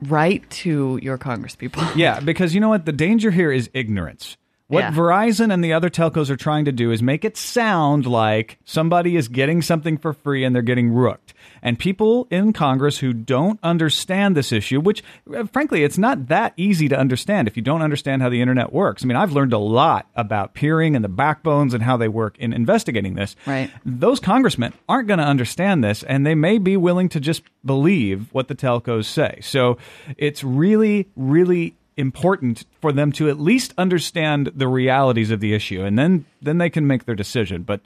Right 0.03 0.49
to 0.51 0.99
your 1.01 1.17
Congress 1.17 1.55
people. 1.55 1.85
Yeah, 1.95 2.21
because 2.21 2.55
you 2.55 2.61
know 2.61 2.69
what? 2.69 2.87
The 2.87 2.93
danger 2.93 3.31
here 3.31 3.53
is 3.53 3.71
ignorance. 3.73 4.37
What 4.73 4.81
Yeah. 4.81 4.93
Verizon 4.93 5.53
and 5.53 5.63
the 5.63 5.75
other 5.75 5.91
telcos 5.91 6.31
are 6.31 6.37
trying 6.37 6.65
to 6.65 6.73
do 6.73 6.91
is 6.93 7.03
make 7.03 7.27
it 7.27 7.37
sound 7.37 8.07
like 8.07 8.57
somebody 8.65 9.17
is 9.17 9.29
getting 9.29 9.61
something 9.61 9.99
for 9.99 10.15
free 10.15 10.45
and 10.45 10.55
they're 10.55 10.63
getting 10.63 10.89
rooked. 10.91 11.35
And 11.61 11.79
people 11.79 12.27
in 12.31 12.55
Congress 12.55 12.99
who 12.99 13.13
don't 13.13 13.61
understand 13.63 14.35
this 14.35 14.51
issue, 14.51 14.81
which 14.81 15.05
uh, 15.37 15.45
frankly, 15.45 15.85
it's 15.85 15.99
not 15.99 16.29
that 16.29 16.55
easy 16.57 16.89
to 16.89 16.99
understand 16.99 17.49
if 17.49 17.57
you 17.59 17.63
don't 17.63 17.83
understand 17.83 18.23
how 18.23 18.31
the 18.31 18.41
internet 18.41 18.73
works. 18.73 19.05
I 19.05 19.07
mean, 19.07 19.17
I've 19.17 19.33
learned 19.33 19.53
a 19.53 19.59
lot 19.59 20.07
about 20.17 20.55
peering 20.55 20.97
and 20.97 21.05
the 21.05 21.11
backbones 21.11 21.75
and 21.75 21.83
how 21.83 21.99
they 21.99 22.09
work 22.09 22.39
in 22.39 22.55
investigating 22.55 23.13
this. 23.15 23.37
Right. 23.47 23.71
Those 23.85 24.21
congressmen 24.21 24.73
aren't 24.89 25.07
going 25.07 25.19
to 25.19 25.27
understand 25.27 25.85
this 25.85 26.03
and 26.03 26.25
they 26.25 26.35
may 26.35 26.57
be 26.57 26.79
willing 26.79 27.11
to 27.11 27.21
just 27.21 27.43
believe 27.63 28.29
what 28.33 28.49
the 28.49 28.55
telcos 28.55 29.05
say. 29.05 29.39
So 29.43 29.77
it's 30.17 30.43
really, 30.43 31.09
really 31.15 31.75
important 32.03 32.65
for 32.83 32.93
them 32.93 33.11
to 33.13 33.31
at 33.31 33.41
least 33.41 33.73
understand 33.79 34.51
the 34.55 34.69
realities 34.69 35.31
of 35.31 35.41
the 35.41 35.55
issue 35.55 35.83
and 35.83 35.99
then 35.99 36.27
then 36.43 36.59
they 36.59 36.69
can 36.69 36.87
make 36.87 37.07
their 37.07 37.15
decision 37.15 37.63
but 37.63 37.81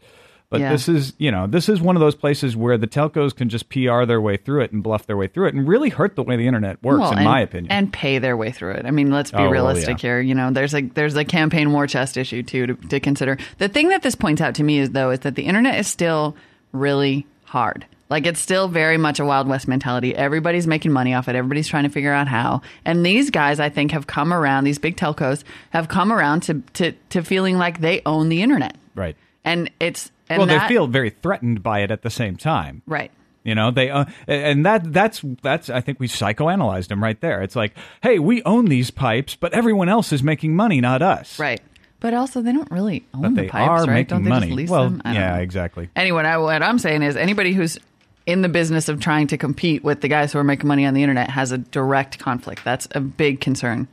but 0.48 0.60
Yeah. 0.60 0.70
this 0.72 0.88
is 0.88 1.12
you 1.18 1.30
know 1.30 1.46
this 1.46 1.68
is 1.68 1.80
one 1.80 1.96
of 1.96 2.00
those 2.00 2.14
places 2.14 2.56
where 2.56 2.78
the 2.78 2.86
telcos 2.86 3.34
can 3.34 3.48
just 3.48 3.68
PR 3.68 4.04
their 4.04 4.20
way 4.20 4.36
through 4.36 4.62
it 4.62 4.72
and 4.72 4.82
bluff 4.82 5.06
their 5.06 5.16
way 5.16 5.26
through 5.26 5.48
it 5.48 5.54
and 5.54 5.66
really 5.68 5.88
hurt 5.90 6.14
the 6.16 6.22
way 6.22 6.36
the 6.36 6.46
internet 6.46 6.82
works 6.82 7.00
Well, 7.00 7.12
in 7.12 7.18
and- 7.18 7.24
my 7.24 7.40
opinion 7.40 7.70
and 7.72 7.92
pay 7.92 8.18
their 8.18 8.36
way 8.36 8.50
through 8.52 8.72
it. 8.78 8.86
I 8.86 8.90
mean, 8.92 9.10
let's 9.10 9.30
be 9.32 9.38
Oh, 9.38 9.42
well, 9.42 9.50
realistic 9.52 10.02
yeah. 10.02 10.08
here. 10.10 10.20
You 10.20 10.34
know, 10.34 10.50
there's 10.52 10.74
a 10.74 10.82
there's 10.82 11.16
a 11.16 11.24
campaign 11.24 11.72
war 11.72 11.86
chest 11.88 12.16
issue 12.16 12.42
too 12.42 12.66
to, 12.68 12.74
to 12.88 13.00
consider. 13.00 13.36
The 13.58 13.68
thing 13.68 13.88
that 13.90 14.02
this 14.02 14.14
points 14.14 14.40
out 14.40 14.54
to 14.54 14.62
me 14.62 14.78
is 14.78 14.90
though 14.90 15.10
is 15.10 15.20
that 15.20 15.34
the 15.34 15.42
internet 15.42 15.78
is 15.80 15.88
still 15.88 16.36
really 16.72 17.26
hard. 17.44 17.84
Like 18.08 18.26
it's 18.26 18.40
still 18.40 18.68
very 18.68 18.98
much 18.98 19.18
a 19.18 19.24
Wild 19.24 19.48
West 19.48 19.66
mentality. 19.66 20.14
Everybody's 20.14 20.66
making 20.66 20.92
money 20.92 21.12
off 21.14 21.28
it. 21.28 21.34
Everybody's 21.34 21.66
trying 21.68 21.84
to 21.84 21.90
figure 21.90 22.12
out 22.12 22.28
how. 22.28 22.62
And 22.84 23.04
these 23.04 23.30
guys, 23.30 23.58
I 23.58 23.68
think, 23.68 23.90
have 23.90 24.06
come 24.06 24.32
around. 24.32 24.64
These 24.64 24.78
big 24.78 24.96
telcos 24.96 25.42
have 25.70 25.88
come 25.88 26.12
around 26.12 26.40
to 26.44 26.62
to, 26.74 26.92
to 27.10 27.22
feeling 27.22 27.58
like 27.58 27.80
they 27.80 28.02
own 28.06 28.28
the 28.28 28.42
internet. 28.42 28.76
right 28.94 29.16
And 29.44 29.70
it's 29.80 30.10
and 30.28 30.38
well 30.38 30.46
that- 30.46 30.68
they 30.68 30.74
feel 30.74 30.86
very 30.86 31.10
threatened 31.10 31.62
by 31.62 31.80
it 31.80 31.90
at 31.90 32.02
the 32.02 32.10
same 32.10 32.36
time 32.36 32.82
right. 32.86 33.10
You 33.42 33.54
know, 33.54 33.70
they 33.70 33.90
uh, 33.90 34.06
and 34.26 34.66
that 34.66 34.92
that's 34.92 35.22
that's 35.40 35.70
I 35.70 35.80
think 35.80 36.00
we 36.00 36.08
psychoanalyzed 36.08 36.88
them 36.88 37.00
right 37.00 37.20
there. 37.20 37.42
It's 37.42 37.54
like, 37.54 37.76
hey, 38.02 38.18
we 38.18 38.42
own 38.42 38.64
these 38.64 38.90
pipes, 38.90 39.36
but 39.36 39.52
everyone 39.54 39.88
else 39.88 40.12
is 40.12 40.20
making 40.20 40.56
money, 40.56 40.80
not 40.80 41.00
us. 41.00 41.38
Right. 41.38 41.60
But 42.00 42.12
also, 42.12 42.42
they 42.42 42.52
don't 42.52 42.70
really 42.72 43.06
own 43.14 43.22
But 43.22 43.34
the 43.36 43.48
pipes, 43.48 43.86
right? 43.86 44.06
don't 44.06 44.24
they 44.24 44.30
money. 44.30 44.48
Just 44.48 44.56
lease 44.56 44.68
well, 44.70 44.90
them? 44.90 45.02
Yeah, 45.04 45.36
know. 45.36 45.42
exactly. 45.42 45.88
Anyway, 45.94 46.24
I, 46.24 46.38
what 46.38 46.60
I'm 46.60 46.80
saying 46.80 47.02
is 47.02 47.14
anybody 47.16 47.52
who's 47.52 47.78
in 48.26 48.42
the 48.42 48.48
business 48.48 48.88
of 48.88 49.00
trying 49.00 49.28
to 49.28 49.38
compete 49.38 49.82
with 49.82 50.00
the 50.00 50.08
guys 50.08 50.32
who 50.32 50.38
are 50.38 50.44
making 50.44 50.66
money 50.66 50.84
on 50.84 50.94
the 50.94 51.02
internet 51.02 51.30
has 51.30 51.52
a 51.52 51.58
direct 51.58 52.18
conflict. 52.18 52.64
That's 52.64 52.88
a 52.90 53.00
big 53.00 53.40
concern. 53.40 53.88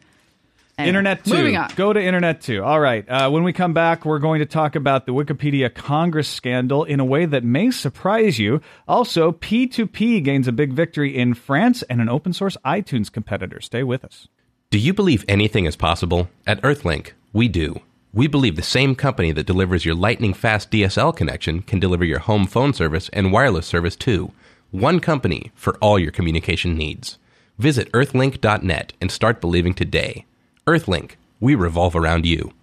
Anyway, 0.75 0.90
Internet 0.90 1.25
2. 1.25 1.34
Moving 1.36 1.58
on. 1.58 1.70
Go 1.75 1.94
to 1.94 2.02
Internet 2.02 2.42
2. 2.42 2.63
All 2.63 2.80
right. 2.80 3.08
Uh, 3.08 3.30
when 3.30 3.44
we 3.44 3.54
come 3.54 3.74
back, 3.74 4.06
we're 4.06 4.18
going 4.18 4.40
to 4.40 4.48
talk 4.48 4.75
about 4.75 5.06
the 5.06 5.12
Wikipedia 5.13 5.72
Congress 5.72 6.28
scandal 6.28 6.84
in 6.84 7.00
a 7.00 7.06
way 7.06 7.28
that 7.28 7.44
may 7.44 7.70
surprise 7.70 8.40
you. 8.40 8.60
Also, 8.88 9.32
P2P 9.32 10.24
gains 10.24 10.48
a 10.48 10.52
big 10.52 10.74
victory 10.74 11.16
in 11.16 11.36
France 11.36 11.84
and 11.84 12.02
an 12.02 12.10
open 12.10 12.34
source 12.34 12.58
iTunes 12.66 13.12
competitor. 13.12 13.62
Stay 13.62 13.84
with 13.84 14.04
us. 14.04 14.28
Do 14.72 14.80
you 14.80 14.96
believe 14.96 15.24
anything 15.28 15.66
is 15.66 15.75
possible? 15.75 16.28
At 16.48 16.60
Earthlink, 16.63 17.12
we 17.34 17.48
do. 17.48 17.80
We 18.13 18.27
believe 18.27 18.55
the 18.55 18.62
same 18.62 18.93
company 18.96 19.32
that 19.32 19.48
delivers 19.48 19.86
your 19.86 19.96
lightning 19.96 20.34
fast 20.36 20.70
DSL 20.70 21.15
connection 21.15 21.62
can 21.63 21.79
deliver 21.79 22.05
your 22.05 22.20
home 22.20 22.46
phone 22.46 22.74
service 22.74 23.10
and 23.12 23.32
wireless 23.32 23.65
service 23.65 23.96
too. 23.96 24.32
One 24.72 25.00
company 25.00 25.51
for 25.55 25.75
all 25.82 25.98
your 25.98 26.12
communication 26.12 26.75
needs. 26.77 27.17
Visit 27.58 27.91
earthlink.net 27.91 28.93
and 29.01 29.12
start 29.12 29.41
believing 29.41 29.74
today. 29.74 30.25
Earthlink, 30.67 31.12
we 31.39 31.55
revolve 31.55 31.96
around 31.96 32.25
you. 32.25 32.53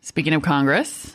Speaking 0.00 0.32
of 0.32 0.40
Congress 0.42 1.14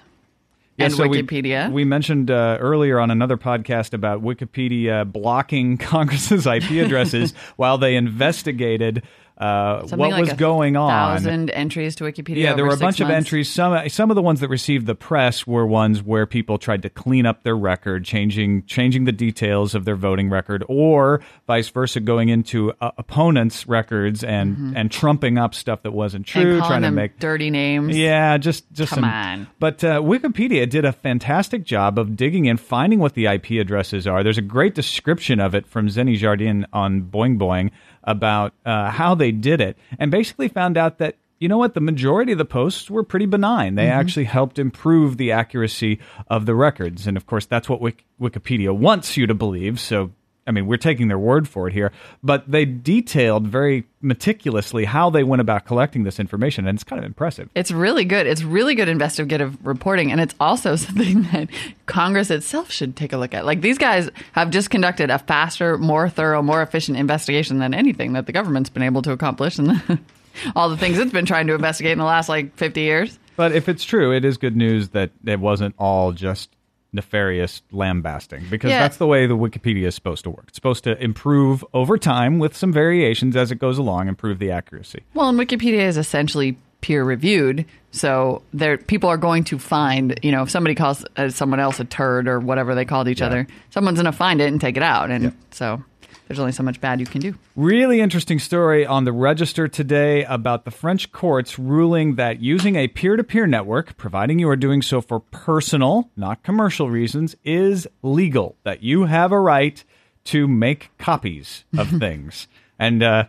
Yeah, 0.77 0.85
and 0.85 0.93
so 0.93 1.07
we- 1.07 1.21
Wikipedia, 1.23 1.71
We, 1.71 1.85
mentioned 1.85 2.29
uh, 2.29 2.57
earlier 2.59 2.99
on 2.99 3.09
another 3.09 3.37
podcast 3.37 3.93
about 3.93 4.21
Wikipedia 4.23 5.11
blocking 5.11 5.77
Congress's 5.79 6.45
IP 6.45 6.69
addresses 6.85 7.31
while 7.55 7.77
they 7.79 7.95
investigated 7.95 9.01
uh, 9.43 9.87
what 9.95 10.11
like 10.11 10.19
was 10.21 10.33
going 10.33 10.75
on. 10.75 10.89
thousand 10.89 11.49
entries 11.51 11.95
to 11.97 12.03
Wikipedia. 12.05 12.37
Yeah, 12.37 12.53
there 12.53 12.65
were 12.65 12.73
a 12.73 12.77
bunch 12.77 12.99
of 12.99 13.09
entries. 13.09 13.49
Some 13.49 13.89
some 13.89 14.09
of 14.11 14.15
the 14.15 14.21
ones 14.21 14.39
that 14.39 14.47
received 14.49 14.85
the 14.85 14.95
press 14.95 15.45
were 15.45 15.65
ones 15.65 16.01
where 16.01 16.25
people 16.25 16.57
tried 16.57 16.81
to 16.83 16.89
clean 16.89 17.25
up 17.25 17.43
their 17.43 17.57
record, 17.57 18.05
changing 18.05 18.65
changing 18.65 19.05
the 19.05 19.11
details 19.11 19.75
of 19.75 19.85
their 19.85 19.95
voting 19.95 20.29
record, 20.29 20.63
or 20.67 21.21
vice 21.47 21.69
versa, 21.69 21.99
going 21.99 22.29
into 22.29 22.71
uh, 22.81 22.91
opponents' 22.97 23.67
records 23.67 24.23
and 24.23 24.77
and 24.77 24.91
trumping 24.91 25.37
up 25.37 25.53
stuff 25.53 25.81
that 25.83 25.91
wasn't 25.91 26.25
Mm-hmm. 26.25 26.41
true, 26.41 26.59
trying 26.59 26.83
to 26.83 26.91
make 26.91 27.19
dirty 27.19 27.49
names. 27.49 27.97
yeah, 27.97 28.37
just 28.37 28.71
just 28.71 28.91
Come 28.91 29.03
some. 29.03 29.09
on. 29.09 29.47
But 29.59 29.83
uh, 29.83 29.99
Wikipedia 30.01 30.69
did 30.69 30.85
a 30.85 30.91
fantastic 30.91 31.63
job 31.63 31.99
of 31.99 32.15
digging 32.15 32.45
in, 32.45 32.57
finding 32.57 32.99
what 32.99 33.13
the 33.13 33.25
IP 33.25 33.51
addresses 33.59 34.07
are. 34.07 34.23
There's 34.23 34.37
a 34.37 34.41
great 34.43 34.73
description 34.75 35.39
of 35.39 35.53
it 35.55 35.67
from 35.67 35.87
Xeni 35.87 36.15
Jardin 36.17 36.65
on 36.71 37.01
Boing 37.01 37.37
Boing 37.37 37.71
about 38.03 38.53
uh, 38.65 38.89
how 38.91 39.15
they 39.15 39.31
did 39.31 39.61
it, 39.61 39.77
and 39.99 40.11
basically 40.11 40.47
found 40.47 40.77
out 40.77 40.97
that. 40.99 41.17
You 41.39 41.49
know 41.49 41.57
what? 41.57 41.73
The 41.73 41.81
majority 41.81 42.31
of 42.31 42.37
the 42.37 42.45
posts 42.45 42.89
were 42.89 43.03
pretty 43.03 43.25
benign. 43.25 43.75
They 43.75 43.89
actually 43.89 44.23
helped 44.25 44.57
improve 44.57 45.17
the 45.17 45.33
accuracy 45.33 45.99
of 46.29 46.45
the 46.45 46.55
records. 46.55 47.05
And 47.05 47.17
of 47.17 47.25
course, 47.25 47.45
that's 47.45 47.67
what 47.67 47.81
Wik- 47.81 48.05
Wikipedia 48.21 48.73
wants 48.73 49.17
you 49.17 49.27
to 49.27 49.33
believe. 49.33 49.77
So, 49.77 50.11
I 50.45 50.51
mean, 50.51 50.67
we're 50.67 50.77
taking 50.77 51.07
their 51.07 51.19
word 51.19 51.47
for 51.47 51.67
it 51.67 51.73
here. 51.73 51.91
But 52.21 52.49
they 52.49 52.65
detailed 52.65 53.47
very 53.47 53.85
meticulously 54.01 54.85
how 54.85 55.09
they 55.09 55.23
went 55.23 55.41
about 55.41 55.65
collecting 55.65 56.03
this 56.03 56.19
information. 56.19 56.67
And 56.67 56.75
it's 56.75 56.83
kind 56.83 56.99
of 56.99 57.05
impressive. 57.05 57.49
It's 57.55 57.71
really 57.71 58.03
good. 58.05 58.27
It's 58.27 58.43
really 58.43 58.75
good 58.75 58.89
investigative 58.89 59.65
reporting, 59.65 60.11
and 60.11 60.19
it's 60.19 60.35
also 60.39 60.75
something 60.75 61.23
that 61.31 61.49
Congress 61.85 62.29
itself 62.29 62.71
should 62.71 62.95
take 62.95 63.13
a 63.13 63.17
look 63.17 63.33
at. 63.33 63.45
Like 63.45 63.61
these 63.61 63.77
guys 63.77 64.09
have 64.33 64.49
just 64.49 64.69
conducted 64.69 65.09
a 65.09 65.19
faster, 65.19 65.77
more 65.77 66.09
thorough, 66.09 66.41
more 66.41 66.61
efficient 66.61 66.97
investigation 66.97 67.59
than 67.59 67.73
anything 67.73 68.13
that 68.13 68.25
the 68.25 68.31
government's 68.31 68.69
been 68.69 68.83
able 68.83 69.01
to 69.03 69.11
accomplish, 69.11 69.57
and 69.57 69.81
all 70.55 70.69
the 70.69 70.77
things 70.77 70.97
it's 70.97 71.13
been 71.13 71.25
trying 71.25 71.47
to 71.47 71.53
investigate 71.53 71.93
in 71.93 71.99
the 71.99 72.05
last 72.05 72.27
like 72.29 72.55
fifty 72.55 72.81
years. 72.81 73.17
But 73.35 73.53
if 73.53 73.67
it's 73.67 73.83
true, 73.83 74.13
it 74.13 74.25
is 74.25 74.37
good 74.37 74.55
news 74.55 74.89
that 74.89 75.11
it 75.25 75.39
wasn't 75.39 75.75
all 75.79 76.11
just 76.11 76.49
nefarious 76.93 77.61
lambasting 77.71 78.43
because 78.49 78.69
Yeah. 78.71 78.79
that's 78.79 78.97
the 78.97 79.07
way 79.07 79.25
the 79.25 79.35
Wikipedia 79.37 79.85
is 79.87 79.95
supposed 79.95 80.23
to 80.23 80.29
work. 80.29 80.45
It's 80.47 80.55
supposed 80.55 80.83
to 80.85 81.01
improve 81.03 81.65
over 81.73 81.97
time 81.97 82.39
with 82.39 82.55
some 82.55 82.71
variations 82.71 83.35
as 83.35 83.51
it 83.51 83.55
goes 83.59 83.77
along, 83.77 84.07
improve 84.07 84.39
the 84.39 84.51
accuracy. 84.51 85.01
Well, 85.13 85.29
and 85.29 85.37
Wikipedia 85.39 85.81
is 85.87 85.97
essentially 85.97 86.57
peer 86.81 87.03
reviewed, 87.03 87.65
so 87.91 88.41
there 88.53 88.77
people 88.77 89.09
are 89.09 89.17
going 89.17 89.43
to 89.45 89.57
find. 89.57 90.19
You 90.21 90.31
know, 90.33 90.43
if 90.43 90.49
somebody 90.49 90.75
calls 90.75 91.05
uh, 91.15 91.29
someone 91.29 91.59
else 91.61 91.79
a 91.79 91.85
turd 91.85 92.27
or 92.27 92.39
whatever 92.39 92.75
they 92.75 92.83
called 92.85 93.07
each 93.07 93.21
other, 93.21 93.47
someone's 93.69 93.97
going 93.97 94.11
to 94.11 94.17
find 94.17 94.41
it 94.41 94.47
and 94.51 94.59
take 94.59 94.75
it 94.77 94.83
out, 94.83 95.09
and 95.09 95.33
so 95.51 95.81
there's 96.27 96.39
only 96.39 96.51
so 96.51 96.63
much 96.63 96.79
bad 96.79 96.99
you 96.99 97.05
can 97.05 97.21
do. 97.21 97.35
Really 97.55 97.99
interesting 97.99 98.39
story 98.39 98.85
on 98.85 99.03
the 99.03 99.11
Register 99.11 99.67
today 99.67 100.23
about 100.25 100.65
the 100.65 100.71
French 100.71 101.11
courts 101.11 101.59
ruling 101.59 102.15
that 102.15 102.39
using 102.39 102.75
a 102.75 102.87
peer 102.87 103.15
to 103.17 103.23
peer 103.23 103.45
network, 103.45 103.97
providing 103.97 104.39
you 104.39 104.49
are 104.49 104.55
doing 104.55 104.81
so 104.81 105.01
for 105.01 105.19
personal, 105.19 106.09
not 106.15 106.43
commercial 106.43 106.89
reasons, 106.89 107.35
is 107.43 107.87
legal. 108.01 108.55
That 108.63 108.83
you 108.83 109.05
have 109.05 109.31
a 109.31 109.39
right 109.39 109.83
to 110.25 110.47
make 110.47 110.91
copies 110.97 111.65
of 111.77 111.89
things. 111.99 112.47
And 112.79 113.03
uh, 113.03 113.25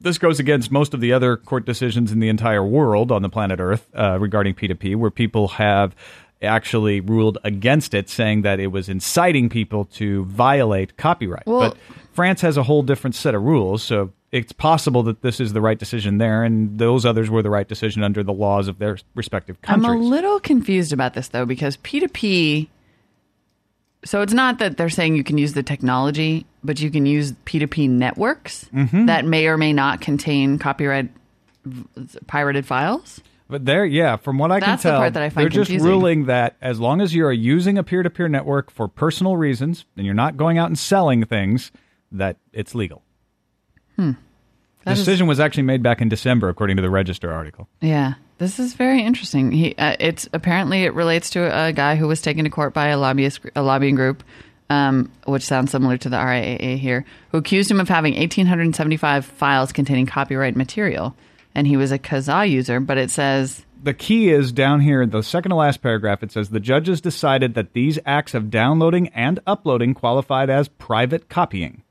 this 0.00 0.18
goes 0.18 0.40
against 0.40 0.70
most 0.72 0.94
of 0.94 1.00
the 1.00 1.12
other 1.12 1.36
court 1.36 1.64
decisions 1.64 2.12
in 2.12 2.18
the 2.18 2.28
entire 2.28 2.64
world 2.64 3.12
on 3.12 3.22
the 3.22 3.28
planet 3.28 3.60
Earth 3.60 3.88
uh, 3.94 4.18
regarding 4.18 4.54
P2P, 4.54 4.96
where 4.96 5.10
people 5.10 5.48
have 5.48 5.94
actually 6.42 7.00
ruled 7.00 7.38
against 7.44 7.94
it, 7.94 8.10
saying 8.10 8.42
that 8.42 8.58
it 8.58 8.66
was 8.66 8.88
inciting 8.88 9.48
people 9.48 9.84
to 9.84 10.24
violate 10.24 10.96
copyright. 10.96 11.46
Well- 11.46 11.70
but 11.70 11.76
France 12.12 12.40
has 12.42 12.56
a 12.56 12.62
whole 12.62 12.82
different 12.82 13.14
set 13.14 13.34
of 13.34 13.42
rules, 13.42 13.82
so 13.82 14.12
it's 14.30 14.52
possible 14.52 15.02
that 15.04 15.22
this 15.22 15.40
is 15.40 15.52
the 15.52 15.60
right 15.60 15.78
decision 15.78 16.18
there, 16.18 16.42
and 16.44 16.78
those 16.78 17.04
others 17.04 17.30
were 17.30 17.42
the 17.42 17.50
right 17.50 17.66
decision 17.68 18.02
under 18.02 18.22
the 18.22 18.32
laws 18.32 18.68
of 18.68 18.78
their 18.78 18.98
respective 19.14 19.60
countries. 19.62 19.88
I'm 19.88 19.96
a 20.00 20.02
little 20.02 20.40
confused 20.40 20.92
about 20.92 21.14
this 21.14 21.28
though 21.28 21.46
because 21.46 21.76
P2P. 21.78 22.68
So 24.04 24.20
it's 24.20 24.32
not 24.32 24.58
that 24.58 24.76
they're 24.78 24.90
saying 24.90 25.14
you 25.14 25.22
can 25.22 25.38
use 25.38 25.52
the 25.52 25.62
technology, 25.62 26.44
but 26.64 26.80
you 26.80 26.90
can 26.90 27.06
use 27.06 27.32
P2P 27.46 27.88
networks 27.88 28.64
Mm-hmm. 28.74 29.06
that 29.06 29.24
may 29.24 29.46
or 29.46 29.56
may 29.56 29.72
not 29.72 30.00
contain 30.00 30.58
copyright 30.58 31.08
pirated 32.26 32.66
files. 32.66 33.20
But 33.48 33.66
there, 33.66 33.84
yeah, 33.84 34.16
from 34.16 34.38
what 34.38 34.50
I 34.50 34.60
That's 34.60 34.82
the 34.82 34.88
can 34.88 34.92
tell, 34.92 35.00
part 35.00 35.12
that 35.14 35.22
I 35.22 35.28
find 35.28 35.44
they're 35.52 35.64
just 35.64 35.84
ruling 35.84 36.24
that 36.24 36.56
as 36.62 36.80
long 36.80 37.00
as 37.00 37.14
you 37.14 37.26
are 37.26 37.32
using 37.32 37.76
a 37.76 37.84
peer-to-peer 37.84 38.28
network 38.28 38.70
for 38.70 38.88
personal 38.88 39.36
reasons 39.36 39.84
and 39.96 40.06
you're 40.06 40.14
not 40.14 40.36
going 40.38 40.56
out 40.58 40.68
and 40.68 40.78
selling 40.78 41.24
things, 41.24 41.70
that 42.12 42.36
it's 42.52 42.74
legal. 42.74 43.02
That 43.96 44.16
the 44.84 44.92
is- 44.92 44.98
decision 44.98 45.26
was 45.26 45.38
actually 45.38 45.62
made 45.64 45.82
back 45.82 46.00
in 46.00 46.08
December, 46.08 46.48
according 46.48 46.76
to 46.76 46.82
the 46.82 46.90
Register 46.90 47.32
article. 47.32 47.68
Yeah, 47.80 48.14
this 48.38 48.58
is 48.58 48.74
very 48.74 49.02
interesting. 49.02 49.52
He, 49.52 49.74
uh, 49.76 49.96
it's 50.00 50.28
apparently 50.32 50.84
it 50.84 50.94
relates 50.94 51.30
to 51.30 51.66
a 51.66 51.72
guy 51.72 51.94
who 51.94 52.08
was 52.08 52.20
taken 52.20 52.44
to 52.44 52.50
court 52.50 52.74
by 52.74 52.88
a 52.88 52.98
lobbyist, 52.98 53.40
a 53.54 53.62
lobbying 53.62 53.94
group, 53.94 54.24
um, 54.70 55.10
which 55.24 55.44
sounds 55.44 55.70
similar 55.70 55.96
to 55.98 56.08
the 56.08 56.16
RIAA 56.16 56.78
here, 56.78 57.04
who 57.30 57.38
accused 57.38 57.70
him 57.70 57.78
of 57.78 57.88
having 57.88 58.14
1,875 58.14 59.24
files 59.24 59.70
containing 59.70 60.06
copyright 60.06 60.56
material, 60.56 61.14
and 61.54 61.66
he 61.66 61.76
was 61.76 61.92
a 61.92 61.98
Kazaa 61.98 62.50
user. 62.50 62.80
But 62.80 62.98
it 62.98 63.10
says 63.10 63.64
The 63.80 63.94
key 63.94 64.30
is 64.30 64.50
down 64.50 64.80
here 64.80 65.06
the 65.06 65.22
second 65.22 65.50
to 65.50 65.56
last 65.56 65.80
paragraph. 65.80 66.24
It 66.24 66.32
says 66.32 66.48
the 66.48 66.58
judges 66.58 67.00
decided 67.00 67.54
that 67.54 67.72
these 67.72 68.00
acts 68.04 68.34
of 68.34 68.50
downloading 68.50 69.08
and 69.08 69.38
uploading 69.46 69.94
qualified 69.94 70.50
as 70.50 70.66
private 70.66 71.28
copying. 71.28 71.82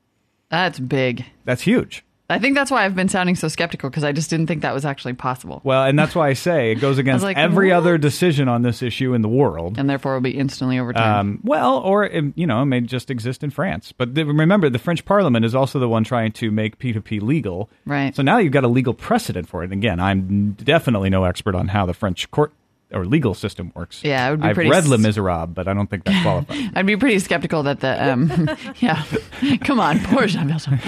That's 0.52 0.80
big. 0.80 1.26
That's 1.46 1.64
huge. 1.64 2.04
I 2.30 2.40
think 2.40 2.56
that's 2.56 2.72
why 2.72 2.86
I've 2.86 2.96
been 2.96 3.10
sounding 3.10 3.36
so 3.36 3.50
skeptical 3.50 3.90
because 3.90 4.06
I 4.06 4.14
just 4.14 4.30
didn't 4.30 4.48
think 4.48 4.62
that 4.62 4.74
was 4.74 4.86
actually 4.86 5.16
possible, 5.16 5.60
Well, 5.66 5.84
and 5.84 6.00
that's 6.00 6.16
why 6.16 6.30
I 6.30 6.34
say 6.34 6.72
it 6.72 6.76
goes 6.76 6.98
against 7.04 7.26
like, 7.26 7.36
every 7.36 7.72
what? 7.72 7.76
other 7.76 7.98
decision 7.98 8.48
on 8.48 8.62
this 8.62 8.82
issue 8.82 9.14
in 9.14 9.22
the 9.22 9.28
world. 9.28 9.78
and 9.78 9.90
therefore 9.90 10.14
it 10.14 10.16
will 10.16 10.22
be 10.22 10.38
instantly 10.38 10.80
overturned. 10.80 11.06
Um, 11.06 11.40
well, 11.44 11.80
or 11.80 12.10
um, 12.16 12.32
you 12.38 12.48
know, 12.48 12.62
it 12.62 12.68
may 12.68 12.80
just 12.80 13.12
exist 13.12 13.44
in 13.44 13.50
France. 13.50 13.92
But 13.92 14.16
the, 14.16 14.24
remember, 14.24 14.70
the 14.70 14.80
French 14.80 15.04
Parliament 15.04 15.44
is 15.44 15.54
also 15.54 15.78
the 15.78 15.90
one 15.90 16.06
trying 16.06 16.32
to 16.34 16.52
make 16.52 16.80
P2P 16.80 17.22
legal. 17.22 17.70
Right. 17.86 18.16
So 18.16 18.24
now 18.24 18.38
you've 18.38 18.54
got 18.54 18.64
a 18.64 18.70
legal 18.70 18.94
precedent 18.94 19.50
for 19.50 19.62
it. 19.64 19.66
And 19.66 19.74
again, 19.74 20.00
I'm 20.00 20.54
definitely 20.54 21.10
no 21.10 21.26
expert 21.26 21.54
on 21.54 21.68
how 21.68 21.86
the 21.86 21.94
French 21.94 22.32
court 22.32 22.54
or 22.94 23.06
legal 23.06 23.34
system 23.34 23.72
works. 23.76 24.04
Yeah, 24.04 24.28
it 24.28 24.32
would 24.32 24.42
be 24.42 24.48
I've 24.50 24.56
pretty 24.56 24.70
read 24.70 24.86
Les 24.86 24.98
s- 24.98 25.02
Miserables, 25.02 25.50
but 25.54 25.68
I 25.68 25.74
don't 25.74 25.88
think 25.90 26.04
that 26.06 26.22
qualifies. 26.24 26.70
I'd 26.76 26.86
be 26.86 26.98
pretty 26.98 27.20
skeptical 27.20 27.64
that 27.64 27.80
the 27.80 28.12
um, 28.12 28.50
yeah, 28.80 29.04
come 29.62 29.80
on, 29.80 30.00
poor 30.00 30.28
Jean 30.28 30.48
Valjean. 30.48 30.80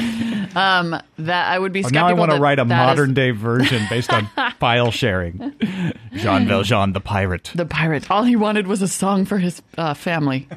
Um, 0.56 1.00
that 1.20 1.48
I 1.52 1.58
would 1.60 1.74
be 1.74 1.80
Oh, 1.80 1.88
skeptical. 1.88 2.02
now 2.02 2.08
I 2.10 2.14
want 2.14 2.32
to 2.32 2.36
that 2.36 2.42
write 2.42 2.60
a 2.60 2.66
that 2.66 2.92
is 2.92 2.98
modern 2.98 3.14
day 3.14 3.32
version 3.32 3.84
based 3.90 4.12
on 4.14 4.28
file 4.60 4.92
sharing. 4.92 5.54
Jean 6.14 6.48
Valjean, 6.48 6.94
the 6.94 7.00
pirate. 7.02 7.52
The 7.56 7.66
pirate. 7.66 8.10
All 8.12 8.24
he 8.24 8.36
wanted 8.36 8.68
was 8.68 8.82
a 8.82 8.88
song 8.88 9.26
for 9.26 9.38
his 9.40 9.62
uh, 9.78 9.94
family. 9.94 10.48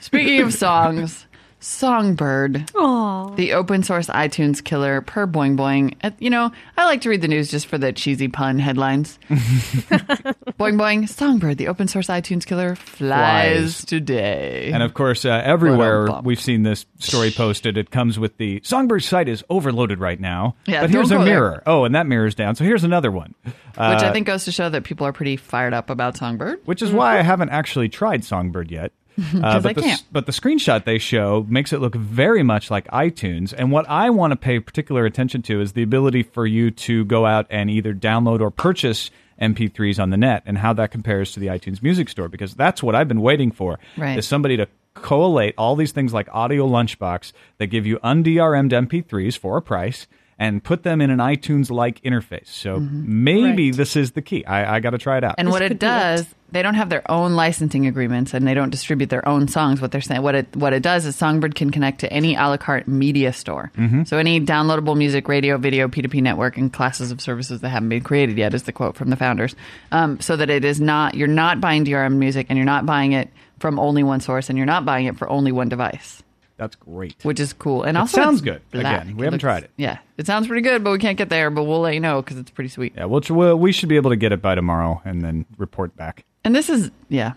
Speaking 0.00 0.40
of 0.42 0.52
songs, 0.52 1.26
Songbird, 1.64 2.70
Aw. 2.76 3.34
the 3.36 3.54
open 3.54 3.82
source 3.82 4.08
iTunes 4.08 4.62
killer 4.62 5.00
per 5.00 5.26
Boing 5.26 5.56
Boing. 5.56 5.94
Uh, 6.04 6.10
You 6.18 6.28
know, 6.28 6.52
I 6.76 6.84
like 6.84 7.00
to 7.02 7.08
read 7.08 7.22
the 7.22 7.28
news 7.28 7.50
just 7.50 7.66
for 7.66 7.78
the 7.78 7.90
cheesy 7.90 8.28
pun 8.28 8.58
headlines. 8.58 9.18
boing 9.30 10.76
Boing, 10.76 11.08
Songbird, 11.08 11.56
the 11.58 11.68
open 11.68 11.88
source 11.88 12.08
iTunes 12.08 12.44
killer 12.46 12.74
flies, 12.76 13.76
Flies. 13.78 13.84
today. 13.86 14.70
And 14.74 14.82
of 14.82 14.92
course, 14.94 15.24
uh, 15.24 15.40
everywhere 15.44 16.02
Ba-dum-bum. 16.02 16.24
we've 16.24 16.40
seen 16.40 16.64
this 16.64 16.84
story 16.98 17.30
posted, 17.30 17.78
it 17.78 17.90
comes 17.90 18.18
with 18.18 18.36
the 18.36 18.60
Songbird's 18.60 19.06
site 19.06 19.28
is 19.28 19.42
overloaded 19.48 20.00
right 20.00 20.20
now. 20.20 20.56
Yeah, 20.66 20.82
but 20.82 20.90
here's 20.90 21.08
don't 21.08 21.18
a 21.18 21.20
go 21.22 21.24
there. 21.24 21.34
mirror. 21.40 21.62
Oh, 21.66 21.84
and 21.84 21.94
that 21.94 22.06
mirror's 22.06 22.34
down. 22.34 22.56
So 22.56 22.64
here's 22.64 22.84
another 22.84 23.10
one. 23.10 23.34
Uh, 23.76 23.94
which 23.94 24.04
I 24.04 24.12
think 24.12 24.26
goes 24.26 24.44
to 24.44 24.52
show 24.52 24.68
that 24.68 24.84
people 24.84 25.06
are 25.06 25.12
pretty 25.12 25.36
fired 25.36 25.72
up 25.74 25.88
about 25.90 26.16
Songbird. 26.16 26.60
which 26.66 26.82
is 26.82 26.92
why 26.92 27.18
I 27.18 27.22
haven't 27.22 27.48
actually 27.50 27.88
tried 27.88 28.22
Songbird 28.22 28.70
yet. 28.70 28.92
Uh, 29.16 29.60
but 29.60 29.66
I 29.66 29.72
the, 29.72 29.82
can't. 29.82 30.02
But 30.10 30.26
the 30.26 30.32
screenshot 30.32 30.84
they 30.84 30.98
show 30.98 31.46
makes 31.48 31.72
it 31.72 31.80
look 31.80 31.94
very 31.94 32.42
much 32.42 32.70
like 32.70 32.86
iTunes. 32.88 33.54
And 33.56 33.70
what 33.70 33.88
I 33.88 34.10
want 34.10 34.32
to 34.32 34.36
pay 34.36 34.58
particular 34.58 35.04
attention 35.04 35.42
to 35.42 35.60
is 35.60 35.72
the 35.72 35.82
ability 35.82 36.22
for 36.22 36.46
you 36.46 36.70
to 36.70 37.04
go 37.04 37.26
out 37.26 37.46
and 37.50 37.70
either 37.70 37.94
download 37.94 38.40
or 38.40 38.50
purchase 38.50 39.10
MP3s 39.40 40.00
on 40.00 40.10
the 40.10 40.16
net 40.16 40.42
and 40.46 40.58
how 40.58 40.72
that 40.74 40.90
compares 40.90 41.32
to 41.32 41.40
the 41.40 41.48
iTunes 41.48 41.82
Music 41.82 42.08
Store 42.08 42.28
because 42.28 42.54
that's 42.54 42.82
what 42.82 42.94
I've 42.94 43.08
been 43.08 43.20
waiting 43.20 43.50
for. 43.50 43.78
Right. 43.96 44.18
Is 44.18 44.26
somebody 44.26 44.56
to 44.56 44.68
collate 44.94 45.54
all 45.58 45.76
these 45.76 45.92
things 45.92 46.12
like 46.12 46.28
Audio 46.32 46.66
Lunchbox 46.66 47.32
that 47.58 47.66
give 47.66 47.86
you 47.86 47.98
undrm'd 47.98 48.70
MP3s 48.70 49.36
for 49.36 49.56
a 49.56 49.62
price 49.62 50.06
and 50.38 50.62
put 50.64 50.82
them 50.82 51.00
in 51.00 51.10
an 51.10 51.18
iTunes 51.18 51.70
like 51.70 52.00
interface. 52.02 52.48
So 52.48 52.80
maybe 52.80 53.70
Right. 53.70 53.76
this 53.76 53.96
is 53.96 54.12
the 54.12 54.22
key. 54.22 54.44
I, 54.44 54.76
I 54.76 54.80
got 54.80 54.90
to 54.90 54.98
try 54.98 55.18
it 55.18 55.24
out. 55.24 55.36
And 55.38 55.48
This 55.48 55.52
what 55.52 55.62
it 55.62 55.68
be 55.70 55.74
it. 55.74 55.78
does, 55.80 56.26
they 56.50 56.62
don't 56.62 56.74
have 56.74 56.88
their 56.88 57.08
own 57.10 57.34
licensing 57.34 57.86
agreements 57.86 58.32
and 58.34 58.46
they 58.46 58.54
don't 58.54 58.70
distribute 58.70 59.10
their 59.10 59.26
own 59.28 59.48
songs. 59.48 59.80
What 59.80 59.90
they're 59.92 60.00
saying, 60.00 60.22
what 60.22 60.34
it 60.34 60.54
what 60.56 60.72
it 60.72 60.82
does 60.82 61.04
is 61.06 61.16
Songbird 61.16 61.54
can 61.54 61.70
connect 61.70 62.00
to 62.00 62.12
any 62.12 62.34
a 62.36 62.48
la 62.48 62.56
carte 62.56 62.86
media 62.88 63.32
store. 63.32 63.70
So 64.06 64.18
any 64.18 64.40
downloadable 64.40 64.96
music, 64.96 65.28
radio, 65.28 65.56
video, 65.56 65.88
P2P 65.88 66.20
network, 66.22 66.56
and 66.56 66.72
classes 66.72 67.10
of 67.10 67.20
services 67.20 67.60
that 67.60 67.68
haven't 67.70 67.88
been 67.88 68.02
created 68.02 68.36
yet 68.38 68.54
is 68.54 68.64
the 68.64 68.72
quote 68.72 68.96
from 68.96 69.10
the 69.10 69.16
founders. 69.16 69.54
Um, 69.92 70.20
so 70.20 70.36
that 70.36 70.50
it 70.50 70.64
is 70.64 70.80
not 70.80 71.14
you're 71.14 71.28
not 71.28 71.60
buying 71.60 71.84
DRM 71.84 72.14
music 72.14 72.46
and 72.48 72.56
you're 72.56 72.66
not 72.66 72.86
buying 72.86 73.12
it 73.12 73.30
from 73.60 73.78
only 73.78 74.02
one 74.02 74.20
source 74.20 74.48
and 74.48 74.58
you're 74.58 74.66
not 74.66 74.84
buying 74.84 75.06
it 75.06 75.16
for 75.16 75.28
only 75.30 75.52
one 75.52 75.68
device. 75.68 76.22
That's 76.56 76.76
great. 76.76 77.16
Which 77.24 77.40
is 77.40 77.52
cool, 77.52 77.82
and 77.82 77.96
It 77.96 78.00
also 78.00 78.16
sounds 78.20 78.40
good. 78.40 78.62
black. 78.70 79.02
Again, 79.02 79.16
we 79.16 79.24
haven't 79.24 79.40
tried 79.40 79.64
it. 79.64 79.70
Yeah, 79.76 79.98
it 80.16 80.26
sounds 80.26 80.46
pretty 80.46 80.62
good, 80.62 80.84
but 80.84 80.92
we 80.92 80.98
can't 80.98 81.18
get 81.18 81.28
there. 81.28 81.50
But 81.50 81.64
we'll 81.64 81.80
let 81.80 81.94
you 81.94 82.00
know 82.00 82.22
because 82.22 82.38
it's 82.38 82.50
pretty 82.50 82.68
sweet. 82.70 82.92
Yeah, 82.96 83.06
we'll, 83.06 83.22
we'll, 83.30 83.56
we 83.56 83.72
should 83.72 83.88
be 83.88 83.96
able 83.96 84.10
to 84.10 84.16
get 84.16 84.30
it 84.32 84.40
by 84.40 84.54
tomorrow 84.54 85.02
and 85.04 85.22
then 85.22 85.46
report 85.58 85.96
back. 85.96 86.24
And 86.44 86.54
this 86.54 86.70
is 86.70 86.90
yeah, 87.08 87.32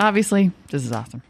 obviously 0.00 0.50
this 0.70 0.84
is 0.84 0.92
awesome. 0.92 1.22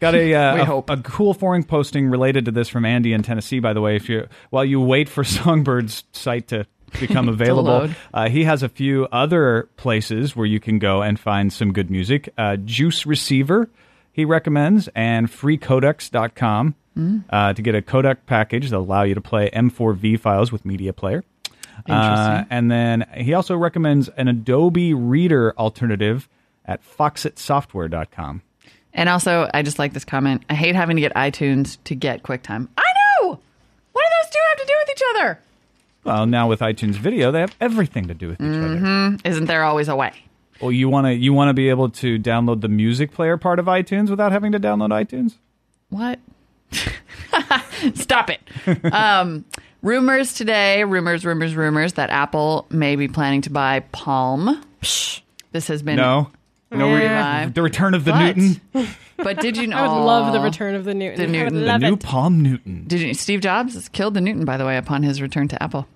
Got 0.00 0.14
a, 0.14 0.34
uh, 0.34 0.56
a, 0.56 0.64
hope. 0.66 0.90
a 0.90 0.98
cool 0.98 1.32
forum 1.32 1.62
posting 1.64 2.08
related 2.08 2.44
to 2.46 2.50
this 2.50 2.68
from 2.68 2.84
Andy 2.84 3.12
in 3.14 3.22
Tennessee. 3.22 3.60
By 3.60 3.72
the 3.72 3.80
way, 3.80 3.96
if 3.96 4.08
you 4.08 4.28
while 4.50 4.64
you 4.64 4.80
wait 4.80 5.08
for 5.08 5.24
Songbird's 5.24 6.04
site 6.12 6.48
to 6.48 6.66
become 7.00 7.28
available, 7.30 7.70
load. 7.72 7.96
uh, 8.12 8.28
he 8.28 8.44
has 8.44 8.62
a 8.62 8.68
few 8.68 9.06
other 9.10 9.68
places 9.78 10.36
where 10.36 10.46
you 10.46 10.60
can 10.60 10.78
go 10.78 11.00
and 11.00 11.18
find 11.18 11.50
some 11.52 11.72
good 11.72 11.90
music. 11.90 12.28
Uh, 12.36 12.56
Juice 12.56 13.06
Receiver, 13.06 13.70
he 14.14 14.24
recommends, 14.24 14.88
and 14.94 15.28
FreeCodex.com 15.30 16.74
Mm. 16.96 17.24
uh, 17.28 17.52
to 17.52 17.60
get 17.60 17.74
a 17.74 17.82
codec 17.82 18.18
package 18.24 18.70
that 18.70 18.76
allow 18.76 19.02
you 19.02 19.16
to 19.16 19.20
play 19.20 19.50
M4V 19.52 20.16
files 20.20 20.52
with 20.52 20.64
Media 20.64 20.92
Player. 20.92 21.24
Uh, 21.88 21.92
Interesting. 21.92 22.46
and 22.50 22.70
then 22.70 23.04
he 23.16 23.34
also 23.34 23.56
recommends 23.56 24.08
an 24.10 24.28
Adobe 24.28 24.94
Reader 24.94 25.54
alternative 25.58 26.28
at 26.64 26.80
FoxitSoftware.com. 26.84 28.42
And 28.92 29.08
also, 29.08 29.50
I 29.52 29.62
just 29.62 29.80
like 29.80 29.92
this 29.92 30.04
comment. 30.04 30.44
I 30.48 30.54
hate 30.54 30.76
having 30.76 30.94
to 30.96 31.00
get 31.02 31.12
iTunes 31.14 31.78
to 31.84 31.96
get 31.96 32.22
QuickTime. 32.22 32.68
I 32.78 32.84
know. 33.22 33.40
What 33.92 34.04
do 34.04 34.10
those 34.22 34.30
two 34.32 34.38
have 34.50 34.58
to 34.58 34.66
do 34.66 34.72
with 34.78 34.90
each 34.96 35.02
other? 35.16 35.38
Well, 36.04 36.26
now 36.26 36.48
with 36.48 36.60
iTunes 36.60 36.94
Video, 36.94 37.32
they 37.32 37.40
have 37.40 37.56
everything 37.60 38.06
to 38.06 38.14
do 38.14 38.28
with 38.28 38.40
each 38.40 38.46
Mm-hmm. 38.46 39.14
other. 39.16 39.18
Isn't 39.28 39.46
there 39.46 39.64
always 39.64 39.88
a 39.88 39.96
way? 39.96 40.12
Well, 40.60 40.72
you 40.72 40.88
want 40.88 41.06
to 41.06 41.12
you 41.14 41.32
want 41.32 41.48
to 41.50 41.54
be 41.54 41.68
able 41.68 41.90
to 41.90 42.18
download 42.18 42.60
the 42.60 42.68
music 42.68 43.12
player 43.12 43.36
part 43.36 43.58
of 43.58 43.66
iTunes 43.66 44.08
without 44.10 44.32
having 44.32 44.52
to 44.52 44.60
download 44.60 44.90
iTunes. 44.90 45.34
What? 45.90 46.18
Stop 47.94 48.30
it. 48.30 48.40
um, 48.92 49.44
rumors 49.82 50.34
today, 50.34 50.84
rumors, 50.84 51.24
rumors, 51.24 51.54
rumors 51.54 51.94
that 51.94 52.10
Apple 52.10 52.66
may 52.70 52.96
be 52.96 53.08
planning 53.08 53.42
to 53.42 53.50
buy 53.50 53.80
Palm. 53.92 54.62
This 54.80 55.68
has 55.68 55.82
been 55.82 55.96
No, 55.96 56.30
no, 56.70 56.94
re- 56.94 57.02
Yeah. 57.02 57.48
the 57.48 57.62
return 57.62 57.94
of 57.94 58.04
the 58.04 58.12
But- 58.12 58.36
Newton, 58.36 58.60
But 59.16 59.40
did 59.40 59.56
you 59.56 59.68
know? 59.68 59.76
I 59.76 59.82
would 59.82 60.04
love 60.04 60.32
the 60.32 60.40
return 60.40 60.74
of 60.74 60.84
the 60.84 60.92
Newton. 60.94 61.32
The 61.32 61.38
I 61.40 61.44
would 61.44 61.52
Newton. 61.52 61.66
the 61.66 61.78
new 61.88 61.94
it. 61.94 62.02
Palm 62.02 62.42
Newton. 62.42 62.84
Did 62.88 63.00
you, 63.00 63.14
Steve 63.14 63.40
Jobs 63.40 63.74
has 63.74 63.88
killed 63.88 64.14
the 64.14 64.20
Newton, 64.20 64.44
by 64.44 64.56
the 64.56 64.64
way, 64.66 64.76
upon 64.76 65.04
his 65.04 65.22
return 65.22 65.46
to 65.48 65.62
Apple. 65.62 65.86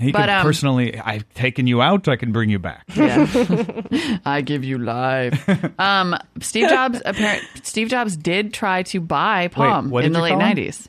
He 0.00 0.12
But, 0.12 0.20
could 0.20 0.28
um, 0.28 0.42
personally. 0.42 0.98
I've 0.98 1.28
taken 1.34 1.66
you 1.66 1.82
out. 1.82 2.06
I 2.08 2.16
can 2.16 2.32
bring 2.32 2.50
you 2.50 2.58
back. 2.58 2.84
Yeah. 2.94 4.20
I 4.24 4.42
give 4.42 4.64
you 4.64 4.78
life. 4.78 5.48
Um, 5.78 6.16
Steve 6.40 6.68
Jobs 6.68 7.00
apparent 7.04 7.42
Steve 7.62 7.88
Jobs 7.88 8.16
did 8.16 8.52
try 8.52 8.82
to 8.84 9.00
buy 9.00 9.48
Palm 9.48 9.90
what 9.90 10.04
in 10.04 10.12
the 10.12 10.20
late 10.20 10.34
90s. 10.34 10.88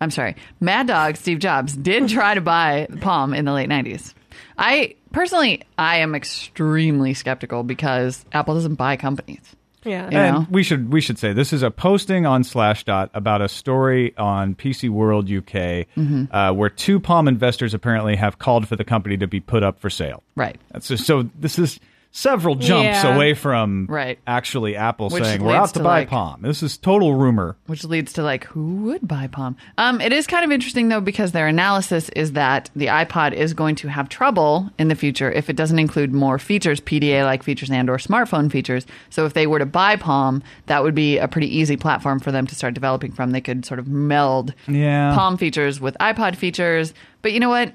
I'm 0.00 0.10
sorry. 0.10 0.36
Mad 0.60 0.86
Dog 0.86 1.16
Steve 1.16 1.38
Jobs 1.38 1.74
did 1.74 2.08
try 2.08 2.34
to 2.34 2.40
buy 2.40 2.86
Palm 3.00 3.34
in 3.34 3.44
the 3.44 3.52
late 3.52 3.68
90s. 3.68 4.14
I 4.56 4.94
personally 5.12 5.62
I 5.78 5.98
am 5.98 6.14
extremely 6.14 7.14
skeptical 7.14 7.62
because 7.62 8.24
Apple 8.32 8.54
doesn't 8.54 8.74
buy 8.76 8.96
companies. 8.96 9.40
Yeah. 9.88 10.08
Yeah. 10.10 10.24
And 10.24 10.36
know? 10.36 10.46
we 10.50 10.62
should 10.62 10.92
we 10.92 11.00
should 11.00 11.18
say 11.18 11.32
this 11.32 11.52
is 11.52 11.62
a 11.62 11.70
posting 11.70 12.26
on 12.26 12.42
Slashdot 12.42 13.10
about 13.14 13.40
a 13.42 13.48
story 13.48 14.16
on 14.16 14.54
PC 14.54 14.88
World 14.90 15.30
UK 15.30 15.48
Mm-hmm. 15.96 16.24
uh, 16.34 16.52
where 16.52 16.68
two 16.68 17.00
Palm 17.00 17.28
investors 17.28 17.74
apparently 17.74 18.16
have 18.16 18.38
called 18.38 18.68
for 18.68 18.76
the 18.76 18.84
company 18.84 19.16
to 19.16 19.26
be 19.26 19.40
put 19.40 19.62
up 19.62 19.78
for 19.80 19.90
sale. 19.90 20.22
Right. 20.36 20.58
So, 20.80 20.96
so 20.96 21.22
this 21.38 21.58
is 21.58 21.80
several 22.10 22.54
jumps 22.56 23.04
Yeah. 23.04 23.14
away 23.14 23.34
from 23.34 23.86
Right. 23.88 24.18
actually 24.26 24.74
Apple 24.76 25.08
Which 25.10 25.22
saying 25.22 25.42
we're 25.44 25.54
out 25.54 25.68
to, 25.68 25.74
to, 25.74 25.80
buy 25.84 25.98
like- 26.00 26.08
Palm. 26.10 26.40
This 26.42 26.62
is 26.62 26.76
total 26.76 27.14
rumor. 27.14 27.56
Which 27.66 27.84
leads 27.84 28.12
to 28.14 28.22
like, 28.22 28.44
who 28.44 28.76
would 28.86 29.06
buy 29.06 29.26
Palm? 29.26 29.56
Um, 29.76 30.00
it 30.00 30.12
is 30.12 30.26
kind 30.26 30.44
of 30.44 30.50
interesting 30.50 30.88
though 30.88 31.00
because 31.02 31.32
their 31.32 31.46
analysis 31.46 32.08
is 32.16 32.32
that 32.32 32.70
the 32.74 32.86
iPod 32.86 33.34
is 33.34 33.52
going 33.54 33.74
to 33.76 33.88
have 33.88 34.08
trouble 34.08 34.70
in 34.78 34.88
the 34.88 34.94
future 34.94 35.30
if 35.30 35.48
it 35.50 35.54
doesn't 35.56 35.78
include 35.78 36.12
more 36.12 36.38
features, 36.38 36.80
PDA-like 36.80 37.42
features 37.42 37.70
and/or 37.70 37.98
smartphone 37.98 38.50
features. 38.50 38.86
So 39.10 39.26
if 39.26 39.34
they 39.34 39.46
were 39.46 39.58
to 39.58 39.66
buy 39.66 39.96
Palm, 39.96 40.42
that 40.66 40.82
would 40.82 40.94
be 40.94 41.18
a 41.18 41.28
pretty 41.28 41.54
easy 41.56 41.76
platform 41.76 42.20
for 42.20 42.32
them 42.32 42.46
to 42.46 42.54
start 42.54 42.74
developing 42.74 43.12
from. 43.12 43.30
They 43.30 43.40
could 43.42 43.64
sort 43.64 43.78
of 43.78 43.86
meld 43.86 44.54
Yeah. 44.66 45.14
Palm 45.14 45.36
features 45.36 45.80
with 45.80 45.96
iPod 46.00 46.36
features. 46.36 46.94
But 47.22 47.32
you 47.32 47.40
know 47.40 47.50
what? 47.50 47.72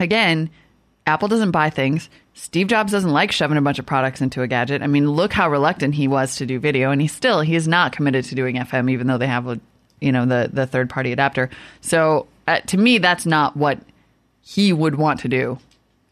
Again, 0.00 0.50
Apple 1.06 1.28
doesn't 1.28 1.50
buy 1.50 1.70
things. 1.70 2.08
Steve 2.34 2.68
Jobs 2.68 2.92
doesn't 2.92 3.10
like 3.10 3.32
shoving 3.32 3.58
a 3.58 3.62
bunch 3.62 3.78
of 3.78 3.86
products 3.86 4.20
into 4.20 4.42
a 4.42 4.46
gadget. 4.46 4.82
I 4.82 4.86
mean, 4.86 5.10
look 5.10 5.32
how 5.32 5.50
reluctant 5.50 5.94
he 5.94 6.08
was 6.08 6.36
to 6.36 6.46
do 6.46 6.58
video, 6.58 6.90
and 6.90 7.00
he 7.00 7.08
still 7.08 7.40
he 7.40 7.54
is 7.54 7.66
not 7.68 7.92
committed 7.92 8.24
to 8.26 8.34
doing 8.34 8.56
FM, 8.56 8.90
even 8.90 9.06
though 9.06 9.18
they 9.18 9.26
have 9.26 9.46
a 9.48 9.60
you 10.00 10.12
know 10.12 10.26
the 10.26 10.50
the 10.52 10.66
third 10.66 10.88
party 10.88 11.12
adapter. 11.12 11.50
So 11.80 12.26
uh, 12.46 12.60
to 12.60 12.76
me, 12.76 12.98
that's 12.98 13.26
not 13.26 13.56
what 13.56 13.78
he 14.42 14.72
would 14.72 14.96
want 14.96 15.20
to 15.20 15.28
do, 15.28 15.58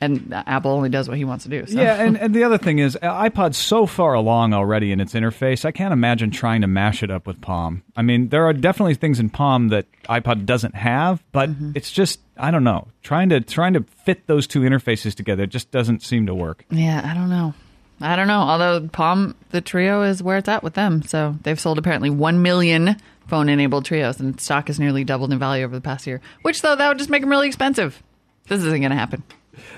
and 0.00 0.32
Apple 0.32 0.70
only 0.72 0.88
does 0.88 1.08
what 1.08 1.18
he 1.18 1.24
wants 1.24 1.44
to 1.44 1.50
do. 1.50 1.66
So. 1.66 1.80
Yeah, 1.80 1.94
and, 2.02 2.16
and 2.18 2.34
the 2.34 2.44
other 2.44 2.56
thing 2.58 2.78
is, 2.78 2.96
uh, 2.96 3.00
iPod's 3.02 3.56
so 3.58 3.84
far 3.86 4.14
along 4.14 4.54
already 4.54 4.92
in 4.92 5.00
its 5.00 5.12
interface, 5.14 5.64
I 5.64 5.72
can't 5.72 5.92
imagine 5.92 6.30
trying 6.30 6.62
to 6.62 6.66
mash 6.66 7.02
it 7.02 7.10
up 7.10 7.26
with 7.26 7.40
Palm. 7.40 7.82
I 7.96 8.02
mean, 8.02 8.28
there 8.30 8.44
are 8.46 8.52
definitely 8.52 8.94
things 8.94 9.20
in 9.20 9.28
Palm 9.30 9.68
that 9.68 9.86
iPod 10.04 10.46
doesn't 10.46 10.74
have, 10.74 11.22
but 11.32 11.50
Mm-hmm. 11.50 11.72
it's 11.74 11.90
just 11.92 12.20
I 12.36 12.50
don't 12.50 12.64
know. 12.64 12.88
Trying 13.02 13.28
to 13.30 13.40
trying 13.42 13.74
to 13.74 13.84
fit 14.04 14.26
those 14.26 14.46
two 14.46 14.60
interfaces 14.60 15.14
together 15.14 15.46
just 15.46 15.70
doesn't 15.70 16.02
seem 16.02 16.24
to 16.26 16.34
work. 16.34 16.64
Yeah, 16.70 17.02
I 17.04 17.12
don't 17.14 17.28
know. 17.28 17.52
I 18.00 18.16
don't 18.16 18.28
know. 18.28 18.40
Although 18.40 18.88
Palm, 18.88 19.34
the 19.50 19.60
Treo 19.60 20.08
is 20.08 20.22
where 20.22 20.38
it's 20.38 20.48
at 20.48 20.62
with 20.62 20.72
them. 20.72 21.02
So 21.02 21.36
they've 21.42 21.60
sold 21.60 21.76
apparently 21.76 22.08
1 22.08 22.40
million 22.40 22.96
phone 23.28 23.50
enabled 23.50 23.84
Treos, 23.84 24.18
and 24.20 24.40
stock 24.40 24.68
has 24.68 24.80
nearly 24.80 25.04
doubled 25.04 25.32
in 25.34 25.38
value 25.38 25.64
over 25.66 25.74
the 25.74 25.82
past 25.82 26.06
year. 26.06 26.22
Which, 26.40 26.62
though, 26.62 26.74
that 26.74 26.88
would 26.88 26.96
just 26.98 27.10
make 27.10 27.20
them 27.20 27.28
really 27.30 27.46
expensive. 27.46 28.02
This 28.48 28.60
isn't 28.64 28.80
going 28.80 28.90
to 28.90 28.96
happen. 28.96 29.22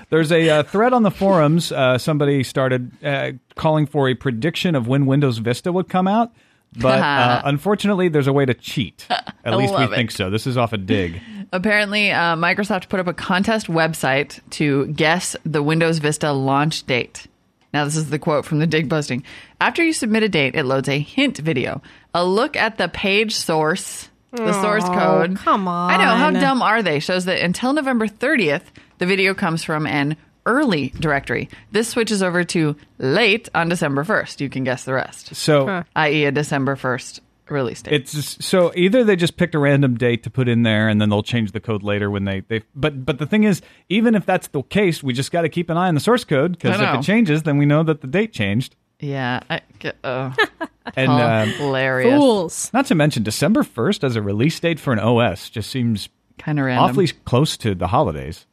There's 0.09 0.31
a 0.31 0.49
uh, 0.49 0.63
thread 0.63 0.93
on 0.93 1.03
the 1.03 1.11
forums. 1.11 1.71
Uh, 1.71 1.97
somebody 1.97 2.43
started 2.43 2.91
uh, 3.03 3.31
calling 3.55 3.85
for 3.85 4.09
a 4.09 4.13
prediction 4.13 4.75
of 4.75 4.87
when 4.87 5.05
Windows 5.05 5.37
Vista 5.39 5.71
would 5.71 5.89
come 5.89 6.07
out, 6.07 6.31
but 6.79 6.99
uh, 7.03 7.41
unfortunately, 7.45 8.07
there's 8.09 8.27
a 8.27 8.33
way 8.33 8.45
to 8.45 8.53
cheat. 8.53 9.07
At 9.45 9.57
least 9.57 9.73
we 9.73 9.79
love 9.79 9.91
think 9.91 10.11
so. 10.11 10.29
This 10.29 10.47
is 10.47 10.57
off 10.57 10.73
a 10.73 10.77
Digg. 10.77 11.21
Apparently, 11.51 12.11
uh, 12.11 12.35
Microsoft 12.35 12.89
put 12.89 12.99
up 12.99 13.07
a 13.07 13.13
contest 13.13 13.67
website 13.67 14.39
to 14.51 14.87
guess 14.87 15.35
the 15.45 15.61
Windows 15.61 15.99
Vista 15.99 16.31
launch 16.31 16.83
date. 16.85 17.27
Now, 17.73 17.85
this 17.85 17.95
is 17.95 18.09
the 18.11 18.19
quote 18.19 18.45
from 18.45 18.59
the 18.59 18.67
Digg 18.67 18.89
posting. 18.89 19.23
After 19.59 19.83
you 19.83 19.93
submit 19.93 20.21
a 20.23 20.29
date, 20.29 20.55
it 20.55 20.63
loads 20.63 20.87
a 20.87 20.99
hint 20.99 21.39
video, 21.39 21.81
a 22.13 22.23
look 22.23 22.55
at 22.55 22.77
the 22.77 22.87
page 22.87 23.35
source, 23.35 24.09
the 24.31 24.53
source 24.61 24.83
Oh, 24.85 24.93
code. 24.93 25.37
come 25.37 25.67
on. 25.67 25.91
I 25.91 25.97
know. 25.97 26.15
How 26.15 26.31
dumb 26.31 26.61
are 26.61 26.81
they? 26.83 26.99
Shows 26.99 27.25
that 27.25 27.39
until 27.41 27.73
November 27.73 28.07
30th, 28.07 28.61
the 29.03 29.07
video 29.07 29.33
comes 29.33 29.65
from 29.65 29.85
an 29.85 30.15
early 30.45 30.93
directory. 30.97 31.49
This 31.73 31.89
switches 31.89 32.23
over 32.23 32.45
to 32.45 32.77
late 32.99 33.49
on 33.53 33.67
December 33.67 34.05
1st. 34.05 34.39
You 34.39 34.49
can 34.49 34.63
guess 34.63 34.85
the 34.85 34.93
rest, 34.93 35.35
So. 35.35 35.65
Huh. 35.65 35.83
i.e., 35.97 36.23
a 36.23 36.31
December 36.31 36.77
1st 36.77 37.19
release 37.49 37.81
date. 37.81 37.93
It's 37.95 38.13
just, 38.13 38.41
so 38.41 38.71
either 38.77 39.03
they 39.03 39.17
just 39.17 39.35
picked 39.35 39.55
a 39.55 39.59
random 39.59 39.95
date 39.97 40.23
to 40.23 40.29
put 40.29 40.47
in 40.47 40.63
there, 40.63 40.87
and 40.87 41.01
then 41.01 41.09
they'll 41.09 41.21
change 41.21 41.51
the 41.51 41.59
code 41.59 41.83
later 41.83 42.09
when 42.09 42.23
they 42.23 42.39
they. 42.47 42.61
But 42.73 43.05
but 43.05 43.19
the 43.19 43.25
thing 43.25 43.43
is, 43.43 43.61
even 43.89 44.15
if 44.15 44.25
that's 44.25 44.47
the 44.47 44.63
case, 44.63 45.03
we 45.03 45.11
just 45.11 45.33
got 45.33 45.41
to 45.41 45.49
keep 45.49 45.69
an 45.69 45.75
eye 45.75 45.89
on 45.89 45.95
the 45.95 45.99
source 45.99 46.23
code 46.23 46.53
because 46.53 46.79
if 46.79 46.99
it 46.99 47.03
changes, 47.03 47.43
then 47.43 47.57
we 47.57 47.65
know 47.65 47.83
that 47.83 47.99
the 47.99 48.07
date 48.07 48.31
changed. 48.31 48.77
yeah. 49.01 49.41
I, 49.49 49.61
oh, 50.05 50.33
And 50.95 51.11
uh, 51.11 51.45
hilarious. 51.57 52.17
Fools. 52.17 52.71
not 52.73 52.85
to 52.85 52.95
mention 52.95 53.23
December 53.23 53.63
first 53.63 54.05
as 54.05 54.15
a 54.15 54.21
release 54.21 54.57
date 54.61 54.79
for 54.79 54.93
an 54.93 54.99
OS 54.99 55.49
just 55.49 55.69
seems 55.69 56.07
Kind 56.37 56.59
of 56.59 56.65
awfully 56.67 57.07
close 57.07 57.57
to 57.57 57.75
the 57.75 57.87
holidays. 57.87 58.45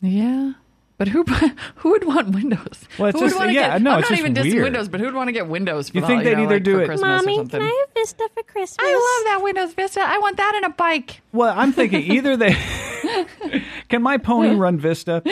Yeah. 0.00 0.52
But 0.98 1.08
who 1.08 1.24
who 1.76 1.90
would 1.90 2.04
want 2.04 2.30
Windows? 2.34 2.84
Well, 2.98 3.08
it's 3.08 3.18
who 3.18 3.24
would 3.24 3.28
just- 3.28 3.38
wanna 3.38 3.52
yeah, 3.52 3.72
get, 3.72 3.82
no, 3.82 3.90
I'm 3.92 3.98
it's 4.00 4.08
not 4.10 4.16
just 4.16 4.20
even 4.26 4.34
dissing. 4.34 4.62
Windows, 4.62 4.88
but 4.88 4.98
who'd 5.00 5.12
want 5.12 5.28
to 5.28 5.32
get 5.32 5.46
Windows? 5.46 5.90
For 5.90 5.98
You 5.98 6.06
think 6.06 6.20
the- 6.24 6.30
they'd 6.30 6.36
know, 6.36 6.44
either 6.44 6.54
like, 6.54 6.62
do 6.62 6.78
it- 6.80 6.86
Christmas 6.86 7.02
or 7.22 7.26
Mommy, 7.26 7.36
something? 7.36 7.60
can 7.60 7.68
I 7.68 7.84
have 7.86 7.94
Vista 7.94 8.28
for 8.32 8.42
Christmas? 8.44 8.78
I 8.80 8.92
love 8.94 9.24
that 9.36 9.44
Windows 9.44 9.74
Vista. 9.74 10.00
I 10.00 10.18
want 10.18 10.38
that 10.38 10.54
in 10.56 10.64
a 10.64 10.70
bike. 10.70 11.20
Well, 11.32 11.52
I'm 11.54 11.72
thinking 11.72 12.00
either 12.12 12.34
they 12.38 12.52
can 13.88 14.02
my 14.02 14.18
pony 14.18 14.54
run 14.54 14.78
Vista. 14.78 15.22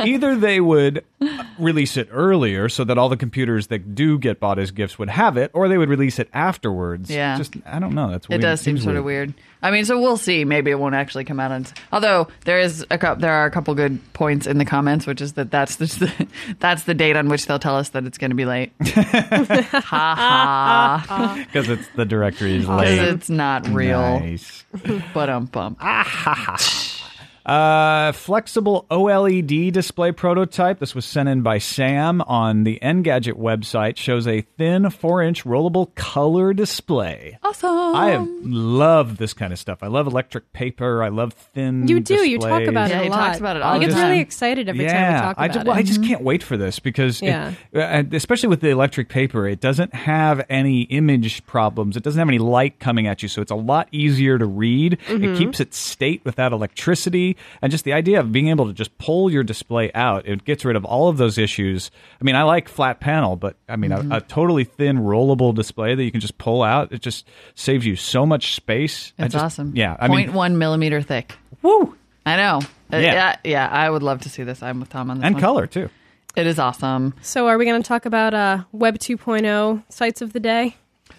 Either 0.00 0.36
they 0.36 0.60
would 0.60 1.04
release 1.58 1.96
it 1.96 2.08
earlier 2.10 2.68
so 2.68 2.84
that 2.84 2.98
all 2.98 3.08
the 3.08 3.16
computers 3.16 3.68
that 3.68 3.94
do 3.94 4.18
get 4.18 4.40
bought 4.40 4.58
as 4.58 4.70
gifts 4.70 4.98
would 4.98 5.10
have 5.10 5.36
it, 5.36 5.50
or 5.54 5.68
they 5.68 5.78
would 5.78 5.88
release 5.88 6.18
it 6.18 6.28
afterwards. 6.32 7.10
Yeah. 7.10 7.36
just 7.36 7.54
I 7.66 7.78
don't 7.78 7.94
know. 7.94 8.10
That's 8.10 8.26
It 8.30 8.38
does 8.38 8.60
seem 8.60 8.78
sort 8.78 8.96
of 8.96 9.04
weird. 9.04 9.34
I 9.62 9.70
mean, 9.70 9.84
so 9.84 10.00
we'll 10.00 10.16
see. 10.16 10.44
Maybe 10.44 10.70
it 10.70 10.78
won't 10.78 10.94
actually 10.94 11.24
come 11.24 11.38
out 11.38 11.52
on. 11.52 11.66
Although 11.92 12.28
there 12.44 12.58
is 12.58 12.84
a 12.90 13.16
there 13.18 13.32
are 13.32 13.44
a 13.44 13.50
couple 13.50 13.74
good 13.74 14.00
points 14.14 14.46
in 14.46 14.58
the 14.58 14.64
comments, 14.64 15.06
which 15.06 15.20
is 15.20 15.34
that 15.34 15.50
that's 15.50 15.76
the 15.76 16.26
that's 16.60 16.84
the 16.84 16.94
date 16.94 17.16
on 17.16 17.28
which 17.28 17.46
they'll 17.46 17.58
tell 17.58 17.76
us 17.76 17.90
that 17.90 18.04
it's 18.04 18.16
going 18.16 18.30
to 18.30 18.36
be 18.36 18.46
late. 18.46 18.72
ha 18.80 21.04
ha! 21.06 21.44
because 21.46 21.68
it's 21.68 21.86
the 21.96 22.06
directory 22.06 22.56
is 22.56 22.68
late. 22.68 22.98
It's 22.98 23.28
not 23.28 23.68
real. 23.68 24.20
Nice. 24.20 24.64
But 25.12 25.28
um 25.28 25.46
bump. 25.46 25.78
Uh, 27.46 28.12
flexible 28.12 28.86
OLED 28.90 29.72
display 29.72 30.12
prototype. 30.12 30.78
This 30.78 30.94
was 30.94 31.04
sent 31.04 31.28
in 31.28 31.42
by 31.42 31.58
Sam 31.58 32.20
on 32.22 32.64
the 32.64 32.78
Engadget 32.82 33.34
website. 33.34 33.96
Shows 33.96 34.26
a 34.26 34.42
thin 34.42 34.90
four-inch 34.90 35.44
rollable 35.44 35.94
color 35.94 36.52
display. 36.52 37.38
Awesome. 37.42 37.70
I 37.96 38.10
have 38.10 38.28
love 38.42 39.16
this 39.16 39.32
kind 39.34 39.52
of 39.52 39.58
stuff. 39.58 39.78
I 39.82 39.86
love 39.88 40.06
electric 40.06 40.52
paper. 40.52 41.02
I 41.02 41.08
love 41.08 41.32
thin. 41.32 41.88
You 41.88 42.00
do. 42.00 42.14
You 42.14 42.38
talk 42.38 42.48
displays. 42.60 42.68
about 42.68 42.90
Yeah, 42.90 42.98
it 42.98 43.00
a 43.00 43.04
he 43.04 43.10
lot. 43.10 43.26
talks 43.26 43.38
about 43.38 43.56
it 43.56 43.62
all 43.62 43.74
I 43.74 43.78
get 43.78 43.92
really 43.94 44.20
excited 44.20 44.68
every 44.68 44.84
yeah, 44.84 44.92
time 44.92 45.12
we 45.14 45.20
talk 45.20 45.36
I 45.38 45.44
about 45.46 45.54
just, 45.54 45.64
it. 45.64 45.68
well, 45.68 45.76
I 45.78 45.82
just 45.82 46.02
can't 46.04 46.22
wait 46.22 46.42
for 46.42 46.56
this 46.56 46.78
because, 46.78 47.20
Yeah. 47.22 47.52
uh, 47.74 47.78
and 47.80 48.14
especially 48.14 48.48
with 48.48 48.60
the 48.60 48.68
electric 48.68 49.08
paper, 49.08 49.48
it 49.48 49.60
doesn't 49.60 49.94
have 49.94 50.44
any 50.48 50.82
image 50.82 51.44
problems. 51.46 51.96
It 51.96 52.02
doesn't 52.02 52.18
have 52.18 52.28
any 52.28 52.38
light 52.38 52.78
coming 52.80 53.06
at 53.06 53.22
you, 53.22 53.28
so 53.28 53.42
it's 53.42 53.50
a 53.50 53.56
lot 53.56 53.88
easier 53.92 54.38
to 54.38 54.46
read. 54.46 54.98
Mm-hmm. 55.08 55.24
It 55.24 55.38
keeps 55.38 55.60
its 55.60 55.76
state 55.78 56.22
without 56.24 56.52
electricity, 56.52 57.36
and 57.62 57.70
just 57.72 57.84
the 57.84 57.92
idea 57.92 58.20
of 58.20 58.32
being 58.32 58.48
able 58.48 58.66
to 58.66 58.72
just 58.72 58.96
pull 58.98 59.30
your 59.30 59.42
display 59.42 59.90
out, 59.94 60.26
it 60.26 60.44
gets 60.44 60.64
rid 60.64 60.76
of 60.76 60.84
all 60.84 61.08
of 61.08 61.16
those 61.16 61.38
issues. 61.38 61.90
I 62.20 62.24
mean, 62.24 62.34
I 62.36 62.42
like 62.44 62.68
flat 62.68 63.00
panel, 63.00 63.36
but 63.36 63.56
I 63.68 63.76
mean, 63.76 63.90
Mm-hmm. 63.90 64.12
a, 64.12 64.16
a 64.16 64.20
totally 64.20 64.64
thin 64.64 64.98
rollable 64.98 65.54
display 65.54 65.94
that 65.94 66.02
you 66.04 66.10
can 66.10 66.20
just 66.20 66.38
pull 66.38 66.62
out, 66.62 66.92
it 66.92 67.00
just 67.00 67.26
saves 67.54 67.84
you 67.86 67.96
so 67.96 68.24
much 68.26 68.54
space. 68.54 69.12
I 69.18 69.24
It's 69.26 69.32
just- 69.34 69.44
awesome. 69.44 69.72
Yeah, 69.74 69.96
I 69.98 70.08
Point 70.08 70.28
mean, 70.28 70.36
one 70.36 70.58
millimeter 70.58 71.02
thick. 71.02 71.34
woo, 71.62 71.96
I 72.26 72.36
know. 72.36 72.60
Uh, 72.92 72.96
Yeah. 72.96 73.12
yeah, 73.12 73.36
yeah. 73.44 73.68
I 73.70 73.88
would 73.88 74.02
love 74.02 74.20
to 74.22 74.28
see 74.28 74.42
this. 74.42 74.62
I'm 74.62 74.80
with 74.80 74.88
Tom 74.90 75.10
on 75.10 75.18
this 75.18 75.26
and 75.26 75.34
one. 75.36 75.40
color 75.42 75.66
too. 75.66 75.88
It 76.36 76.46
is 76.46 76.58
awesome. 76.60 77.14
So, 77.22 77.48
are 77.48 77.58
we 77.58 77.64
going 77.64 77.82
to 77.82 77.86
talk 77.88 78.06
about 78.06 78.34
uh, 78.34 78.64
Web 78.72 78.98
2.0 78.98 79.82
sites 79.88 80.22
of 80.22 80.32
the 80.32 80.38
day? 80.40 80.76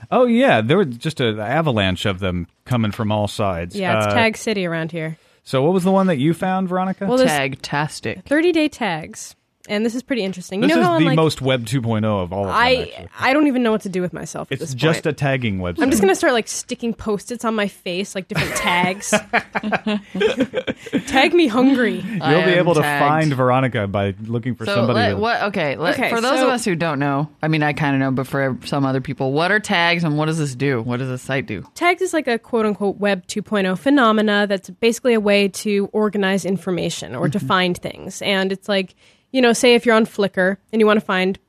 Oh 0.10 0.26
yeah, 0.26 0.62
there 0.62 0.78
was 0.78 0.88
just 0.98 1.20
an 1.22 1.40
avalanche 1.40 2.06
of 2.06 2.20
them 2.20 2.48
coming 2.66 2.92
from 2.92 3.12
all 3.12 3.28
sides. 3.28 3.76
Yeah, 3.76 3.98
it's 3.98 4.08
Uh, 4.08 4.14
Tag 4.14 4.36
City 4.38 4.66
around 4.66 4.92
here. 4.92 5.18
So 5.44 5.64
what 5.64 5.74
was 5.74 5.84
the 5.84 5.92
one 5.92 6.08
that 6.08 6.18
you 6.18 6.34
found, 6.34 6.70
Veronica? 6.70 7.06
Well, 7.08 7.18
there's 7.18 7.30
Tag-tastic. 7.30 8.26
30 8.26 8.52
day 8.52 8.68
tags, 8.70 9.36
and 9.70 9.86
this 9.86 9.96
is 9.96 10.04
pretty 10.04 10.24
interesting. 10.24 10.62
You 10.62 10.68
this 10.68 10.76
know 10.76 10.82
is 10.82 10.88
how 10.88 10.94
the 10.94 11.00
I'm 11.00 11.06
like, 11.06 11.16
most 11.16 11.42
Web 11.42 11.66
2.0 11.66 12.04
of 12.04 12.34
all 12.34 12.42
of 12.44 12.48
them. 12.48 12.56
I 12.56 12.92
actually. 12.92 13.08
I 13.20 13.34
don't 13.34 13.48
even 13.48 13.64
know 13.64 13.72
what 13.72 13.82
to 13.82 13.90
do 13.90 14.02
with 14.02 14.14
myself. 14.14 14.52
At 14.52 14.62
It's 14.62 14.72
this 14.72 14.74
just 14.74 15.04
point. 15.04 15.06
a 15.08 15.14
tagging 15.14 15.60
website. 15.60 15.82
I'm 15.82 15.90
just 15.90 16.02
gonna 16.02 16.16
start 16.16 16.34
like 16.34 16.48
sticking 16.48 16.94
post-its 16.94 17.46
on 17.46 17.56
my 17.56 17.68
face, 17.68 18.16
like 18.16 18.28
different 18.28 18.56
tags. 18.56 19.12
Tag 21.08 21.34
me 21.34 21.48
hungry. 21.48 22.00
You'll 22.00 22.24
I 22.24 22.46
be 22.46 22.52
am 22.52 22.60
able 22.60 22.74
to 22.76 22.82
find 22.82 23.34
Veronica 23.34 23.88
by 23.88 24.16
looking 24.26 24.56
for 24.56 24.66
So 24.66 24.76
somebody. 24.76 25.00
let, 25.00 25.10
to- 25.10 25.18
what? 25.18 25.42
Okay, 25.44 25.76
let, 25.76 25.96
Okay, 25.96 26.10
for 26.10 26.22
those 26.22 26.40
so- 26.40 26.48
of 26.48 26.54
us 26.54 26.66
who 26.66 26.76
don't 26.76 27.00
know, 27.00 27.30
I 27.42 27.48
mean, 27.48 27.64
I 27.64 27.74
kind 27.74 27.96
of 27.96 28.00
know, 28.00 28.12
but 28.12 28.28
for 28.28 28.58
some 28.66 28.86
other 28.86 29.02
people, 29.02 29.32
what 29.32 29.52
are 29.52 29.60
tags 29.60 30.04
and 30.04 30.18
what 30.18 30.26
does 30.26 30.38
this 30.38 30.56
do? 30.56 30.82
What 30.82 30.98
does 30.98 31.10
this 31.10 31.22
site 31.22 31.46
do? 31.46 31.64
Tags 31.76 32.02
is 32.02 32.14
like 32.14 32.28
a 32.28 32.38
quote 32.40 32.66
unquote 32.66 32.98
Web 32.98 33.26
2.0 33.28 33.78
phenomena 33.78 34.48
that's 34.48 34.70
basically 34.70 35.14
a 35.14 35.20
way 35.20 35.48
to 35.48 35.90
organize 35.94 36.46
information 36.46 37.16
or 37.16 37.30
to 37.30 37.38
mm-hmm. 37.38 37.48
find 37.48 37.78
things. 37.78 38.22
And 38.22 38.52
it's 38.52 38.68
like, 38.70 38.96
you 39.32 39.42
know, 39.42 39.54
say 39.54 39.76
if 39.76 39.86
you're 39.86 39.96
on 39.96 40.06
Flickr 40.06 40.58
and 40.72 40.80
you 40.80 40.86
want 40.86 41.00
to 41.00 41.06
find 41.06 41.40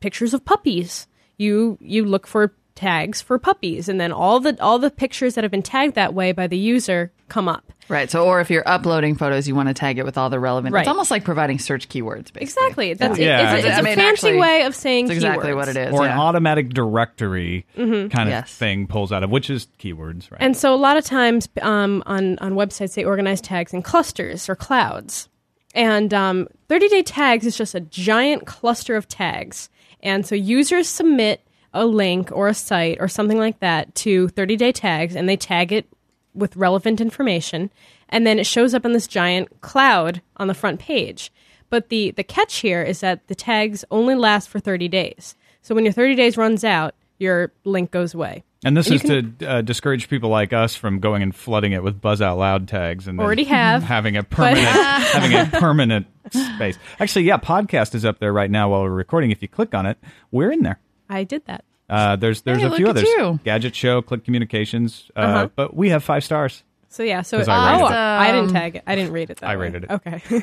pictures 0.00 0.34
of 0.34 0.44
puppies, 0.44 1.06
you 1.36 1.78
you 1.80 2.04
look 2.04 2.26
for 2.26 2.52
tags 2.74 3.20
for 3.20 3.38
puppies, 3.38 3.88
and 3.88 4.00
then 4.00 4.12
all 4.12 4.38
the 4.40 4.56
all 4.62 4.78
the 4.78 4.90
pictures 4.90 5.34
that 5.34 5.42
have 5.44 5.50
been 5.50 5.62
tagged 5.62 5.94
that 5.96 6.14
way 6.14 6.32
by 6.32 6.46
the 6.46 6.56
user 6.58 7.10
come 7.28 7.48
up. 7.48 7.72
Right. 7.88 8.10
So, 8.10 8.24
or 8.26 8.40
if 8.40 8.50
you're 8.50 8.66
uploading 8.68 9.16
photos, 9.16 9.48
you 9.48 9.54
want 9.54 9.68
to 9.68 9.74
tag 9.74 9.98
it 9.98 10.04
with 10.04 10.18
all 10.18 10.28
the 10.30 10.38
relevant. 10.38 10.74
Right. 10.74 10.80
It's 10.82 10.88
almost 10.88 11.10
like 11.10 11.24
providing 11.24 11.58
search 11.58 11.88
keywords. 11.88 12.32
Basically. 12.32 12.42
Exactly. 12.42 12.94
That's 12.94 13.18
Yeah. 13.18 13.54
it's, 13.54 13.64
Yeah, 13.64 13.68
it's 13.70 13.76
I 13.78 13.80
a 13.80 13.82
mean, 13.82 13.96
fancy 13.96 14.28
actually, 14.28 14.38
way 14.40 14.62
of 14.64 14.74
saying 14.74 15.06
It's 15.06 15.14
exactly 15.14 15.50
keywords. 15.50 15.56
what 15.56 15.68
it 15.68 15.76
is. 15.76 15.94
or 15.94 16.04
yeah. 16.04 16.12
an 16.12 16.18
automatic 16.18 16.68
directory 16.70 17.66
kind 17.76 18.12
of 18.12 18.28
Yes. 18.28 18.52
thing 18.54 18.86
pulls 18.86 19.10
out 19.10 19.22
of, 19.22 19.30
which 19.30 19.48
is 19.50 19.66
keywords, 19.78 20.30
right? 20.30 20.40
And 20.40 20.54
so 20.56 20.74
a 20.74 20.76
lot 20.76 20.96
of 20.98 21.04
times 21.04 21.48
um, 21.62 22.02
on 22.06 22.38
on 22.40 22.52
websites 22.52 22.94
they 22.94 23.04
organize 23.04 23.40
tags 23.40 23.72
in 23.72 23.82
clusters 23.82 24.48
or 24.48 24.54
clouds. 24.56 25.28
And 25.78 26.12
um, 26.12 26.48
30 26.68 26.88
day 26.88 27.02
tags 27.04 27.46
is 27.46 27.56
just 27.56 27.72
a 27.72 27.80
giant 27.80 28.46
cluster 28.46 28.96
of 28.96 29.06
tags. 29.06 29.70
And 30.02 30.26
so 30.26 30.34
users 30.34 30.88
submit 30.88 31.40
a 31.72 31.86
link 31.86 32.32
or 32.32 32.48
a 32.48 32.54
site 32.54 32.96
or 32.98 33.06
something 33.06 33.38
like 33.38 33.60
that 33.60 33.94
to 33.94 34.26
30 34.30 34.56
day 34.56 34.72
tags 34.72 35.14
and 35.14 35.28
they 35.28 35.36
tag 35.36 35.72
it 35.72 35.86
with 36.34 36.56
relevant 36.56 37.00
information. 37.00 37.70
And 38.08 38.26
then 38.26 38.40
it 38.40 38.46
shows 38.46 38.74
up 38.74 38.84
in 38.84 38.92
this 38.92 39.06
giant 39.06 39.60
cloud 39.60 40.20
on 40.36 40.48
the 40.48 40.54
front 40.54 40.80
page. 40.80 41.30
But 41.70 41.90
the, 41.90 42.10
the 42.10 42.24
catch 42.24 42.56
here 42.56 42.82
is 42.82 42.98
that 42.98 43.28
the 43.28 43.36
tags 43.36 43.84
only 43.92 44.16
last 44.16 44.48
for 44.48 44.58
30 44.58 44.88
days. 44.88 45.36
So 45.62 45.76
when 45.76 45.84
your 45.84 45.92
30 45.92 46.16
days 46.16 46.36
runs 46.36 46.64
out, 46.64 46.96
your 47.18 47.52
link 47.62 47.92
goes 47.92 48.14
away. 48.14 48.42
And 48.64 48.76
this 48.76 48.86
And 48.88 48.96
is 48.96 49.04
you 49.04 49.22
to 49.38 49.48
uh, 49.48 49.60
discourage 49.62 50.08
people 50.08 50.30
like 50.30 50.52
us 50.52 50.74
from 50.74 50.98
going 50.98 51.22
and 51.22 51.32
flooding 51.34 51.72
it 51.72 51.82
with 51.84 52.00
buzz 52.00 52.20
out 52.20 52.38
loud 52.38 52.66
tags 52.66 53.06
and 53.06 53.20
Already 53.20 53.44
have. 53.44 53.84
having 53.84 54.16
a 54.16 54.24
permanent 54.24 54.66
having 54.66 55.32
a 55.32 55.46
permanent 55.60 56.06
space. 56.30 56.76
Actually, 56.98 57.26
yeah, 57.26 57.36
podcast 57.38 57.94
is 57.94 58.04
up 58.04 58.18
there 58.18 58.32
right 58.32 58.50
now 58.50 58.70
while 58.70 58.82
we're 58.82 58.90
recording. 58.90 59.30
If 59.30 59.42
you 59.42 59.48
click 59.48 59.74
on 59.74 59.86
it, 59.86 59.96
we're 60.32 60.50
in 60.50 60.62
there. 60.62 60.80
I 61.08 61.22
did 61.24 61.44
that. 61.46 61.64
Uh, 61.88 62.16
there's 62.16 62.42
there's 62.42 62.58
Hey, 62.58 62.66
a 62.66 62.70
few 62.72 62.88
others. 62.88 63.04
you. 63.04 63.38
Gadget 63.44 63.76
Show, 63.76 64.02
Click 64.02 64.24
Communications, 64.24 65.10
uh, 65.16 65.20
Uh-huh. 65.20 65.48
but 65.54 65.74
we 65.76 65.90
have 65.90 66.02
five 66.02 66.24
stars. 66.24 66.64
So 66.90 67.02
yeah, 67.02 67.20
so 67.22 67.36
'Cause 67.38 67.48
I 67.48 67.80
oh, 67.80 67.86
it. 67.86 67.92
I 67.92 68.32
didn't 68.32 68.50
tag 68.52 68.76
it. 68.76 68.82
I 68.86 68.96
didn't 68.96 69.12
read 69.12 69.30
it 69.30 69.38
that 69.38 69.48
I 69.50 69.56
way. 69.56 69.66
rated 69.70 69.84
it. 69.84 69.90
Okay. 69.90 70.22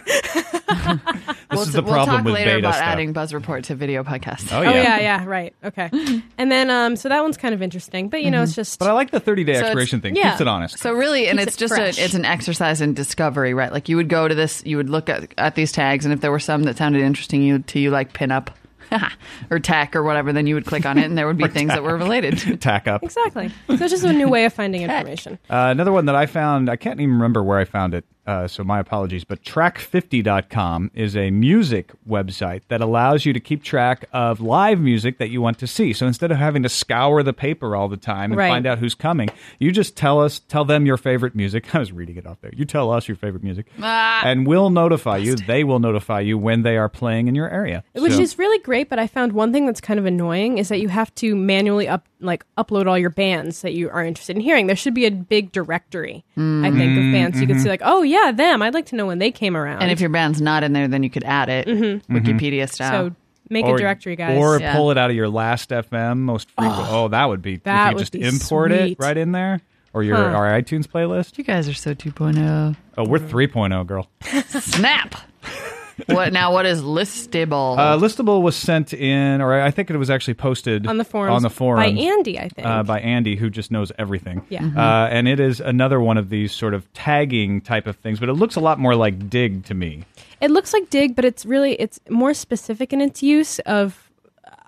This 1.47 1.59
we'll, 1.59 1.61
is 1.67 1.73
the 1.73 1.81
we'll 1.83 1.93
problem 1.93 2.17
talk 2.17 2.25
with 2.25 2.33
later 2.33 2.49
beta 2.51 2.59
about 2.59 2.73
stuff. 2.75 2.87
adding 2.87 3.13
Buzz 3.13 3.33
Report 3.33 3.63
to 3.65 3.75
video 3.75 4.03
podcasts. 4.03 4.51
Oh 4.51 4.59
oh 4.59 4.61
yeah. 4.63 4.71
yeah, 4.81 4.99
yeah, 4.99 5.25
right. 5.25 5.53
Okay. 5.63 5.89
and 6.37 6.51
then 6.51 6.69
um 6.71 6.95
so 6.95 7.07
that 7.07 7.21
one's 7.21 7.37
kind 7.37 7.53
of 7.53 7.61
interesting, 7.61 8.09
but 8.09 8.23
you 8.23 8.31
know, 8.31 8.41
it's 8.41 8.55
just 8.55 8.79
But 8.79 8.89
I 8.89 8.93
like 8.93 9.11
the 9.11 9.19
30 9.19 9.43
day 9.43 9.53
So 9.55 9.65
expiration 9.65 10.01
thing. 10.01 10.15
yeah. 10.15 10.31
Keeps 10.31 10.41
it 10.41 10.47
honest. 10.47 10.79
So 10.79 10.91
really, 10.93 11.27
and 11.27 11.37
Keeps 11.39 11.47
it's 11.49 11.55
it 11.57 11.59
just 11.59 11.73
fresh. 11.75 11.97
a, 11.99 12.03
it's 12.03 12.13
an 12.15 12.25
exercise 12.25 12.81
in 12.81 12.93
discovery, 12.95 13.53
right? 13.53 13.71
Like 13.71 13.89
you 13.89 13.95
would 13.95 14.09
go 14.09 14.27
to 14.27 14.33
this, 14.35 14.63
you 14.65 14.77
would 14.77 14.89
look 14.89 15.07
at, 15.07 15.33
at 15.37 15.55
these 15.55 15.71
tags, 15.71 16.03
and 16.05 16.13
if 16.13 16.19
there 16.21 16.31
were 16.31 16.39
some 16.39 16.63
that 16.63 16.77
sounded 16.77 17.01
interesting 17.03 17.41
you 17.43 17.59
to 17.59 17.79
you, 17.79 17.91
like 17.91 18.11
pinup 18.13 18.47
or 19.49 19.59
tech 19.59 19.95
or 19.95 20.03
whatever, 20.03 20.33
then 20.33 20.47
you 20.47 20.55
would 20.55 20.65
click 20.65 20.85
on 20.85 20.97
it, 20.97 21.05
and 21.05 21.17
there 21.17 21.27
would 21.27 21.37
be 21.37 21.47
things 21.47 21.69
that 21.69 21.83
were 21.83 21.97
related. 21.97 22.61
Tack 22.61 22.87
up. 22.87 23.03
exactly. 23.03 23.49
So 23.67 23.73
it's 23.73 23.91
just 23.91 24.03
a 24.03 24.13
new 24.13 24.27
way 24.27 24.45
of 24.45 24.53
finding 24.53 24.81
information. 24.83 25.39
Uh, 25.49 25.69
another 25.71 25.91
one 25.91 26.05
that 26.05 26.15
I 26.15 26.25
found, 26.25 26.69
I 26.69 26.75
can't 26.75 26.99
even 26.99 27.13
remember 27.13 27.43
where 27.43 27.59
I 27.59 27.65
found 27.65 27.93
it, 27.93 28.05
uh, 28.27 28.47
so 28.47 28.63
my 28.63 28.79
apologies, 28.79 29.23
but 29.23 29.43
track50.com 29.43 30.91
is 30.93 31.15
a 31.15 31.31
music 31.31 31.91
website 32.07 32.61
that 32.69 32.81
allows 32.81 33.25
you 33.25 33.33
to 33.33 33.39
keep 33.39 33.63
track 33.63 34.05
of 34.13 34.39
live 34.41 34.79
music 34.79 35.17
that 35.19 35.29
you 35.29 35.41
want 35.41 35.59
to 35.59 35.67
see. 35.67 35.93
So 35.93 36.07
instead 36.07 36.31
of 36.31 36.37
having 36.37 36.63
to 36.63 36.69
scour 36.69 37.23
the 37.23 37.33
paper 37.33 37.75
all 37.75 37.87
the 37.87 37.97
time 37.97 38.31
and 38.31 38.37
Right. 38.37 38.49
find 38.49 38.65
out 38.65 38.79
who's 38.79 38.95
coming, 38.95 39.29
you 39.59 39.71
just 39.71 39.95
tell 39.95 40.19
us, 40.21 40.39
tell 40.39 40.65
them 40.65 40.85
your 40.85 40.97
favorite 40.97 41.35
music. 41.35 41.73
I 41.75 41.79
was 41.79 41.91
reading 41.91 42.17
it 42.17 42.25
off 42.25 42.41
there. 42.41 42.51
You 42.55 42.65
tell 42.65 42.91
us 42.91 43.07
your 43.07 43.17
favorite 43.17 43.43
music, 43.43 43.67
Ah. 43.81 44.21
and 44.25 44.47
we'll 44.47 44.69
notify 44.69 45.17
you. 45.17 45.35
They 45.35 45.63
will 45.63 45.79
notify 45.79 46.21
you 46.21 46.37
when 46.37 46.63
they 46.63 46.77
are 46.77 46.89
playing 46.89 47.27
in 47.27 47.35
your 47.35 47.49
area. 47.49 47.83
Which 47.93 48.13
So- 48.13 48.21
is 48.21 48.37
really 48.39 48.59
great, 48.59 48.89
but 48.89 48.99
I 48.99 49.07
found 49.07 49.33
one 49.33 49.51
thing 49.53 49.65
that's 49.65 49.81
kind 49.81 49.99
of 49.99 50.05
annoying 50.05 50.57
is 50.57 50.69
that 50.69 50.79
you 50.79 50.89
have 50.89 51.13
to 51.15 51.35
manually 51.35 51.87
up 51.87 52.05
like 52.25 52.45
upload 52.57 52.87
all 52.87 52.97
your 52.97 53.09
bands 53.09 53.61
that 53.61 53.73
you 53.73 53.89
are 53.89 54.03
interested 54.03 54.35
in 54.35 54.41
hearing. 54.41 54.67
There 54.67 54.75
should 54.75 54.93
be 54.93 55.05
a 55.05 55.11
big 55.11 55.51
directory, 55.51 56.23
I 56.35 56.39
think, 56.39 56.65
of 56.65 56.79
mm-hmm. 56.79 57.11
bands. 57.11 57.37
So 57.37 57.41
you 57.41 57.47
could 57.47 57.57
see 57.57 57.61
mm-hmm. 57.61 57.69
like, 57.69 57.81
oh 57.83 58.01
yeah, 58.01 58.31
them. 58.31 58.61
I'd 58.61 58.73
like 58.73 58.87
to 58.87 58.95
know 58.95 59.05
when 59.05 59.19
they 59.19 59.31
came 59.31 59.55
around. 59.55 59.81
and 59.81 59.91
if 59.91 59.99
your 59.99 60.09
band's 60.09 60.41
not 60.41 60.63
in 60.63 60.73
there, 60.73 60.87
then 60.87 61.03
you 61.03 61.09
could 61.09 61.23
add 61.23 61.49
it, 61.49 61.67
mm-hmm. 61.67 62.15
Wikipedia 62.15 62.71
style. 62.71 63.09
so 63.09 63.15
make 63.49 63.65
or, 63.65 63.75
a 63.75 63.77
directory, 63.77 64.15
guys. 64.15 64.37
Or 64.37 64.59
Yeah. 64.59 64.75
pull 64.75 64.91
it 64.91 64.97
out 64.97 65.09
of 65.09 65.15
your 65.15 65.29
last 65.29 65.71
FM 65.71 66.19
most 66.19 66.49
frequent. 66.51 66.87
Oh, 66.89 67.05
oh, 67.05 67.07
that 67.09 67.25
would 67.25 67.41
be 67.41 67.57
That 67.57 67.87
if 67.87 67.89
you 67.91 67.95
would 67.95 68.01
just 68.01 68.13
be 68.13 68.21
import 68.21 68.71
it 68.71 68.97
right 68.99 69.17
in 69.17 69.31
there 69.31 69.61
or 69.93 70.03
your 70.03 70.17
Huh. 70.17 70.23
our 70.23 70.61
iTunes 70.61 70.87
playlist. 70.87 71.37
you 71.37 71.43
guys 71.43 71.69
are 71.69 71.73
so 71.73 71.93
2.0. 71.93 72.75
Oh, 72.97 73.03
we're 73.07 73.19
3.0, 73.19 73.85
girl. 73.87 74.09
Snap. 74.49 75.15
what 76.07 76.33
now? 76.33 76.51
What 76.53 76.65
is 76.65 76.81
listable? 76.81 77.77
Uh, 77.77 77.97
listable 77.97 78.41
was 78.41 78.55
sent 78.55 78.93
in, 78.93 79.41
or 79.41 79.59
I 79.61 79.71
think 79.71 79.89
it 79.89 79.97
was 79.97 80.09
actually 80.09 80.33
posted 80.35 80.87
on 80.87 80.97
the 80.97 81.03
forums 81.05 81.35
On 81.35 81.41
the 81.41 81.49
forums 81.49 81.93
by 81.93 81.99
Andy, 82.01 82.39
I 82.39 82.49
think. 82.49 82.67
uh, 82.67 82.83
by 82.83 82.99
Andy, 82.99 83.35
who 83.35 83.49
just 83.49 83.71
knows 83.71 83.91
everything. 83.97 84.41
Yeah. 84.49 84.61
Mhm. 84.61 84.77
Uh, 84.77 85.07
and 85.09 85.27
it 85.27 85.39
is 85.39 85.59
another 85.59 85.99
one 86.01 86.17
of 86.17 86.29
these 86.29 86.51
sort 86.51 86.73
of 86.73 86.91
tagging 86.93 87.61
type 87.61 87.87
of 87.87 87.95
things, 87.97 88.19
but 88.19 88.29
it 88.29 88.33
looks 88.33 88.55
a 88.55 88.59
lot 88.61 88.79
more 88.79 88.95
like 88.95 89.29
Digg 89.29 89.65
to 89.65 89.73
me. 89.73 90.03
It 90.41 90.51
looks 90.51 90.73
like 90.73 90.89
Digg, 90.89 91.15
but 91.15 91.23
it's 91.25 91.45
really 91.45 91.73
it's 91.75 91.99
more 92.09 92.33
specific 92.33 92.91
in 92.93 93.01
its 93.01 93.23
use 93.23 93.59
of. 93.59 94.01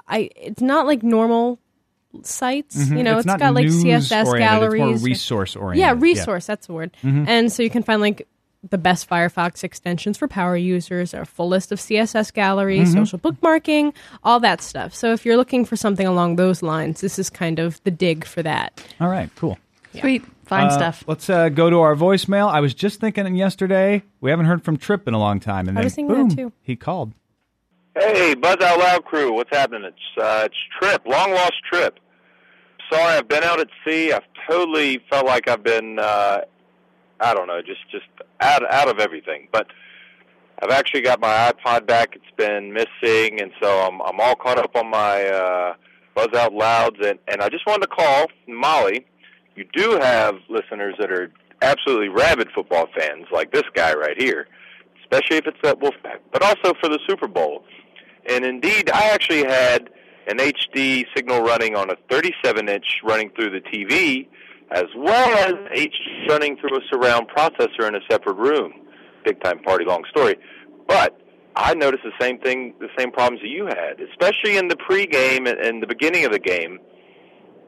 I 0.07 0.29
it's 0.35 0.61
not 0.61 0.85
like 0.85 1.03
normal 1.03 1.59
sites. 2.23 2.75
You 2.89 3.03
know, 3.03 3.03
Mm-hmm. 3.03 3.07
It's 3.07 3.17
it's 3.19 3.25
not 3.25 3.39
got 3.39 3.53
like 3.53 3.65
CSS 3.67 4.25
oriented, 4.27 4.39
galleries. 4.39 4.81
It's 4.95 5.01
more 5.01 5.05
resource 5.05 5.55
oriented. 5.55 5.79
yeah, 5.81 5.93
resource. 5.97 6.45
That's 6.45 6.67
the 6.67 6.73
word. 6.73 6.95
Mm-hmm. 7.03 7.25
And 7.27 7.51
so 7.51 7.63
you 7.63 7.69
can 7.69 7.83
find 7.83 8.01
like 8.01 8.25
the 8.69 8.77
best 8.77 9.09
Firefox 9.09 9.63
extensions 9.63 10.17
for 10.17 10.27
power 10.27 10.55
users, 10.57 11.13
a 11.13 11.25
full 11.25 11.47
list 11.47 11.71
of 11.71 11.79
CSS 11.79 12.33
galleries, 12.33 12.89
Mm-hmm. 12.89 12.99
social 13.05 13.19
bookmarking, 13.19 13.93
all 14.23 14.39
that 14.41 14.61
stuff. 14.61 14.93
So 14.93 15.13
if 15.13 15.25
you're 15.25 15.37
looking 15.37 15.65
for 15.65 15.75
something 15.75 16.05
along 16.07 16.35
those 16.37 16.61
lines, 16.61 17.01
this 17.01 17.17
is 17.19 17.29
kind 17.29 17.59
of 17.59 17.81
the 17.83 17.91
Digg 17.91 18.25
for 18.25 18.43
that. 18.43 18.83
All 18.99 19.09
right, 19.09 19.29
cool. 19.35 19.57
Sweet, 19.99 20.23
fine 20.45 20.67
Uh, 20.67 20.69
stuff. 20.71 21.03
Let's 21.07 21.29
uh, 21.29 21.49
go 21.49 21.69
to 21.69 21.79
our 21.79 21.95
voicemail. 21.95 22.49
I 22.51 22.59
was 22.59 22.73
just 22.73 22.99
thinking 22.99 23.35
yesterday, 23.35 24.03
we 24.21 24.29
haven't 24.29 24.45
heard 24.45 24.63
from 24.63 24.77
Trip 24.77 25.07
in 25.07 25.13
a 25.13 25.19
long 25.19 25.39
time. 25.39 25.67
And 25.67 25.77
I 25.77 25.81
then, 25.81 25.85
was 25.85 25.95
thinking 25.95 26.15
that 26.15 26.35
boom, 26.35 26.35
too. 26.51 26.53
He 26.61 26.75
called. 26.75 27.13
Hey, 27.97 28.35
Buzz 28.35 28.57
Out 28.61 28.77
Loud 28.77 29.05
crew, 29.05 29.33
what's 29.33 29.49
happening? 29.49 29.83
It's 29.85 30.21
uh, 30.23 30.43
it's 30.45 30.55
Trip, 30.79 31.01
long 31.07 31.31
lost 31.31 31.55
Trip. 31.71 31.99
Sorry, 32.91 33.17
I've 33.17 33.27
been 33.27 33.43
out 33.43 33.59
at 33.59 33.67
sea. 33.85 34.11
I've 34.13 34.23
totally 34.47 35.01
felt 35.09 35.25
like 35.25 35.47
I've 35.49 35.63
been, 35.63 35.97
uh, 35.99 36.41
I 37.19 37.33
don't 37.33 37.47
know, 37.47 37.61
just 37.61 37.89
just 37.91 38.05
out 38.41 38.63
out 38.71 38.89
of 38.89 38.99
everything. 38.99 39.47
But 39.51 39.67
I've 40.61 40.71
actually 40.71 41.01
got 41.01 41.19
my 41.19 41.51
iPod 41.51 41.85
back. 41.85 42.15
It's 42.15 42.25
been 42.35 42.73
missing, 42.73 43.41
and 43.41 43.51
so 43.61 43.79
I'm 43.81 44.01
I'm 44.01 44.19
all 44.19 44.35
caught 44.35 44.57
up 44.57 44.75
on 44.75 44.89
my 44.89 45.25
uh, 45.25 45.73
Buzz 46.15 46.29
Out 46.35 46.53
Louds. 46.53 46.97
And 47.03 47.19
and 47.27 47.41
I 47.41 47.49
just 47.49 47.65
wanted 47.65 47.81
to 47.81 47.95
call 47.95 48.27
Molly. 48.47 49.05
You 49.55 49.65
do 49.73 49.97
have 49.99 50.35
listeners 50.49 50.95
that 50.99 51.11
are 51.11 51.31
absolutely 51.61 52.09
rabid 52.09 52.49
football 52.53 52.87
fans, 52.95 53.25
like 53.31 53.51
this 53.51 53.63
guy 53.73 53.93
right 53.93 54.19
here, 54.19 54.47
especially 55.01 55.37
if 55.37 55.47
it's 55.47 55.57
at 55.63 55.79
Wolfpack, 55.79 56.19
but 56.31 56.43
also 56.43 56.73
for 56.79 56.89
the 56.89 56.99
Super 57.07 57.27
Bowl. 57.27 57.63
And 58.29 58.45
indeed, 58.45 58.89
I 58.91 59.09
actually 59.09 59.45
had 59.45 59.89
an 60.27 60.37
HD 60.37 61.05
signal 61.15 61.41
running 61.41 61.75
on 61.75 61.89
a 61.89 61.95
37 62.09 62.67
inch 62.67 62.99
running 63.03 63.29
through 63.31 63.51
the 63.51 63.61
TV, 63.61 64.27
as 64.71 64.85
well 64.95 65.37
as 65.37 65.53
HD 65.77 66.27
running 66.29 66.57
through 66.57 66.77
a 66.77 66.81
surround 66.91 67.27
processor 67.29 67.87
in 67.87 67.95
a 67.95 68.01
separate 68.09 68.35
room. 68.35 68.73
Big 69.23 69.41
time 69.41 69.59
party, 69.59 69.85
long 69.85 70.03
story. 70.09 70.35
But 70.87 71.19
I 71.55 71.73
noticed 71.73 72.03
the 72.03 72.11
same 72.19 72.39
thing, 72.39 72.73
the 72.79 72.89
same 72.97 73.11
problems 73.11 73.41
that 73.41 73.49
you 73.49 73.65
had, 73.65 73.99
especially 73.99 74.57
in 74.57 74.67
the 74.67 74.75
pregame 74.75 75.49
and, 75.49 75.59
and 75.59 75.81
the 75.81 75.87
beginning 75.87 76.25
of 76.25 76.31
the 76.31 76.39
game. 76.39 76.79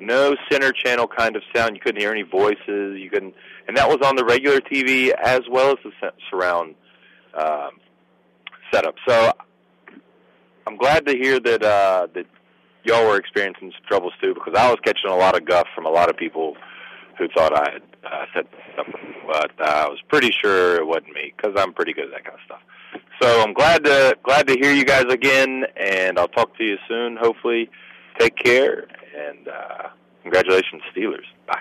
No 0.01 0.35
center 0.49 0.71
channel 0.71 1.07
kind 1.07 1.35
of 1.35 1.43
sound. 1.53 1.75
You 1.75 1.81
couldn't 1.81 1.99
hear 1.99 2.11
any 2.11 2.21
voices. 2.21 2.99
You 2.99 3.09
couldn't, 3.11 3.33
and 3.67 3.75
that 3.75 3.89
was 3.89 3.97
on 4.03 4.15
the 4.15 4.23
regular 4.23 4.61
TV 4.61 5.11
as 5.11 5.41
well 5.49 5.71
as 5.71 5.77
the 5.83 6.11
surround 6.29 6.75
um, 7.33 7.71
setup. 8.71 8.95
So 9.07 9.33
I'm 10.65 10.77
glad 10.77 11.05
to 11.07 11.13
hear 11.17 11.39
that 11.39 11.63
uh, 11.63 12.07
that 12.13 12.25
y'all 12.83 13.07
were 13.07 13.17
experiencing 13.17 13.71
some 13.71 13.87
troubles 13.87 14.13
too, 14.21 14.33
because 14.33 14.53
I 14.57 14.69
was 14.69 14.77
catching 14.83 15.09
a 15.09 15.15
lot 15.15 15.35
of 15.35 15.45
guff 15.45 15.67
from 15.75 15.85
a 15.85 15.89
lot 15.89 16.09
of 16.09 16.15
people 16.15 16.55
who 17.19 17.27
thought 17.27 17.53
I 17.53 17.71
had 17.73 17.81
uh, 18.03 18.25
said 18.33 18.47
something, 18.75 19.13
but 19.27 19.51
uh, 19.61 19.85
I 19.85 19.87
was 19.89 19.99
pretty 20.07 20.31
sure 20.31 20.77
it 20.77 20.87
wasn't 20.87 21.13
me 21.13 21.33
because 21.35 21.53
I'm 21.57 21.73
pretty 21.73 21.93
good 21.93 22.05
at 22.05 22.11
that 22.11 22.23
kind 22.25 22.35
of 22.35 22.45
stuff. 22.45 22.61
So 23.21 23.41
I'm 23.41 23.53
glad 23.53 23.83
to 23.83 24.17
glad 24.23 24.47
to 24.47 24.53
hear 24.53 24.73
you 24.73 24.85
guys 24.85 25.05
again, 25.09 25.65
and 25.77 26.17
I'll 26.17 26.27
talk 26.29 26.57
to 26.57 26.63
you 26.63 26.77
soon. 26.87 27.17
Hopefully, 27.17 27.69
take 28.17 28.35
care 28.37 28.87
and 29.15 29.47
uh, 29.47 29.89
congratulations, 30.23 30.81
Steelers. 30.95 31.25
Bye. 31.45 31.59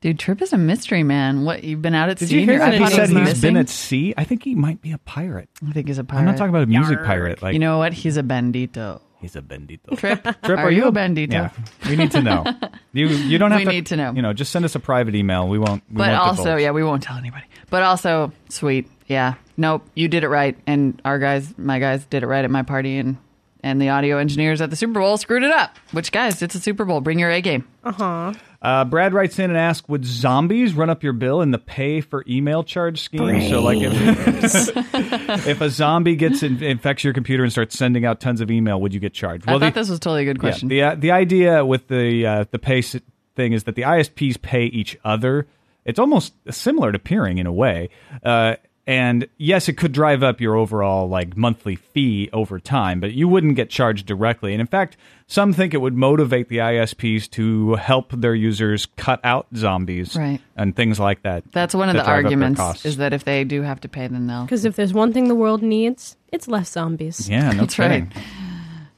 Dude, 0.00 0.18
Trip 0.18 0.40
is 0.42 0.52
a 0.52 0.58
mystery 0.58 1.02
man. 1.02 1.44
What 1.44 1.64
you've 1.64 1.82
been 1.82 1.94
out 1.94 2.08
at 2.10 2.18
Did 2.18 2.28
sea? 2.28 2.40
you 2.40 2.46
hear 2.46 2.58
that 2.60 2.74
He 2.74 2.78
he 2.78 2.86
said 2.90 3.00
was 3.00 3.08
he's 3.10 3.18
missing? 3.18 3.40
been 3.40 3.56
at 3.56 3.68
sea. 3.68 4.14
I 4.16 4.22
think 4.24 4.44
he 4.44 4.54
might 4.54 4.80
be 4.80 4.92
a 4.92 4.98
pirate. 4.98 5.48
I 5.66 5.72
think 5.72 5.88
he's 5.88 5.98
a 5.98 6.04
pirate. 6.04 6.20
I'm 6.20 6.26
not 6.26 6.36
talking 6.36 6.50
about 6.50 6.62
a 6.62 6.66
music 6.66 7.02
pirate. 7.02 7.42
Like 7.42 7.54
you 7.54 7.58
know 7.58 7.78
what? 7.78 7.92
He's 7.94 8.16
a 8.16 8.22
bandito. 8.22 9.00
He's 9.20 9.36
a 9.36 9.42
bendito. 9.42 9.96
Trip, 9.98 10.22
Trip, 10.42 10.58
are, 10.58 10.70
you 10.70 10.84
a 10.86 10.92
bendito? 10.92 11.32
Yeah, 11.32 11.50
we 11.88 11.96
need 11.96 12.10
to 12.12 12.22
know. 12.22 12.44
You 12.92 13.06
you 13.08 13.38
don't 13.38 13.50
have 13.52 13.60
We 13.60 13.64
to. 13.66 13.70
need 13.70 13.86
to 13.86 13.96
know. 13.96 14.12
You 14.12 14.22
know, 14.22 14.32
just 14.32 14.50
send 14.50 14.64
us 14.64 14.74
a 14.74 14.80
private 14.80 15.14
email. 15.14 15.46
We 15.46 15.58
won't. 15.58 15.82
We 15.90 15.96
But 15.98 16.08
won't 16.08 16.20
also, 16.20 16.42
divulge. 16.44 16.62
yeah, 16.62 16.70
we 16.72 16.82
won't 16.82 17.02
tell 17.02 17.16
anybody. 17.16 17.44
But 17.70 17.82
also, 17.82 18.32
sweet, 18.48 18.88
yeah. 19.06 19.34
Nope, 19.56 19.86
you 19.94 20.08
did 20.08 20.24
it 20.24 20.28
right, 20.28 20.56
and 20.66 21.00
our 21.04 21.18
guys, 21.18 21.56
my 21.58 21.78
guys, 21.78 22.04
did 22.06 22.22
it 22.22 22.26
right 22.26 22.44
at 22.44 22.50
my 22.50 22.62
party, 22.62 22.96
and 22.98 23.18
and 23.62 23.80
the 23.80 23.88
audio 23.90 24.18
engineers 24.18 24.60
at 24.60 24.70
the 24.70 24.76
Super 24.76 25.00
Bowl 25.00 25.16
screwed 25.16 25.42
it 25.42 25.50
up. 25.50 25.76
Which 25.92 26.12
guys, 26.12 26.42
it's 26.42 26.54
a 26.54 26.60
Super 26.60 26.84
Bowl. 26.84 27.00
Bring 27.00 27.18
your 27.18 27.30
A 27.30 27.40
game. 27.40 27.66
Uh, 27.84 27.92
huh. 27.92 28.32
Uh, 28.60 28.84
Brad 28.84 29.14
writes 29.14 29.38
in 29.38 29.50
and 29.50 29.56
asks, 29.58 29.88
"Would 29.88 30.04
zombies 30.04 30.74
run 30.74 30.90
up 30.90 31.02
your 31.04 31.12
bill 31.12 31.42
in 31.42 31.52
the 31.52 31.58
pay 31.58 32.00
for 32.00 32.24
email 32.28 32.64
charge 32.64 33.00
scheme? 33.00 33.48
So, 33.48 33.62
like, 33.62 33.78
if, 33.80 34.74
if 35.46 35.60
a 35.60 35.70
zombie 35.70 36.16
gets 36.16 36.42
in, 36.42 36.62
infects 36.62 37.04
your 37.04 37.12
computer 37.12 37.44
and 37.44 37.52
starts 37.52 37.78
sending 37.78 38.04
out 38.04 38.20
tons 38.20 38.40
of 38.40 38.50
email, 38.50 38.80
would 38.80 38.92
you 38.94 39.00
get 39.00 39.14
charged?" 39.14 39.46
Well, 39.46 39.56
I 39.56 39.58
the- 39.58 39.66
thought 39.66 39.74
this 39.74 39.90
was 39.90 40.00
totally 40.00 40.22
a 40.22 40.24
good 40.24 40.40
question. 40.40 40.70
Yeah, 40.70 40.94
the 40.94 40.98
uh, 40.98 41.00
the 41.00 41.10
idea 41.12 41.64
with 41.64 41.86
the 41.88 42.26
uh, 42.26 42.44
the 42.50 42.58
pay 42.58 42.78
s- 42.78 42.96
thing 43.36 43.52
is 43.52 43.64
that 43.64 43.76
the 43.76 43.82
ISPs 43.82 44.40
pay 44.42 44.64
each 44.64 44.98
other. 45.04 45.46
It's 45.84 45.98
almost 46.00 46.34
similar 46.50 46.90
to 46.92 46.98
peering 46.98 47.38
in 47.38 47.46
a 47.46 47.52
way. 47.52 47.88
Uh, 48.22 48.56
and 48.88 49.28
yes, 49.36 49.68
it 49.68 49.74
could 49.74 49.92
drive 49.92 50.22
up 50.24 50.40
your 50.40 50.56
overall 50.56 51.08
like 51.08 51.36
monthly 51.36 51.76
fee 51.76 52.28
over 52.32 52.58
time, 52.58 52.98
but 53.00 53.12
you 53.12 53.28
wouldn't 53.28 53.54
get 53.54 53.68
charged 53.70 54.06
directly. 54.06 54.52
And 54.54 54.60
in 54.62 54.66
fact, 54.66 54.96
some 55.26 55.52
think 55.52 55.74
it 55.74 55.76
would 55.82 55.94
motivate 55.94 56.48
the 56.48 56.56
ISPs 56.56 57.30
to 57.32 57.74
help 57.74 58.10
their 58.12 58.34
users 58.34 58.86
cut 58.96 59.20
out 59.22 59.46
zombies 59.54 60.16
Right. 60.16 60.40
and 60.56 60.74
things 60.74 60.98
like 60.98 61.22
that. 61.22 61.44
That's 61.52 61.74
one 61.74 61.90
of 61.90 61.94
to 61.94 61.98
the 61.98 62.04
drive 62.04 62.24
up 62.24 62.30
their 62.30 62.40
arguments 62.42 62.86
is 62.86 62.96
that 62.96 63.12
if 63.12 63.24
they 63.24 63.44
do 63.44 63.60
have 63.60 63.78
to 63.82 63.88
pay, 63.88 64.06
then 64.08 64.26
they'll. 64.26 64.44
Because 64.44 64.64
if 64.64 64.74
there's 64.74 64.94
one 64.94 65.12
thing 65.12 65.28
the 65.28 65.34
world 65.34 65.62
needs, 65.62 66.16
it's 66.32 66.48
less 66.48 66.70
zombies. 66.70 67.28
yeah, 67.28 67.52
no 67.52 67.60
That's 67.60 67.74
kidding. 67.74 68.10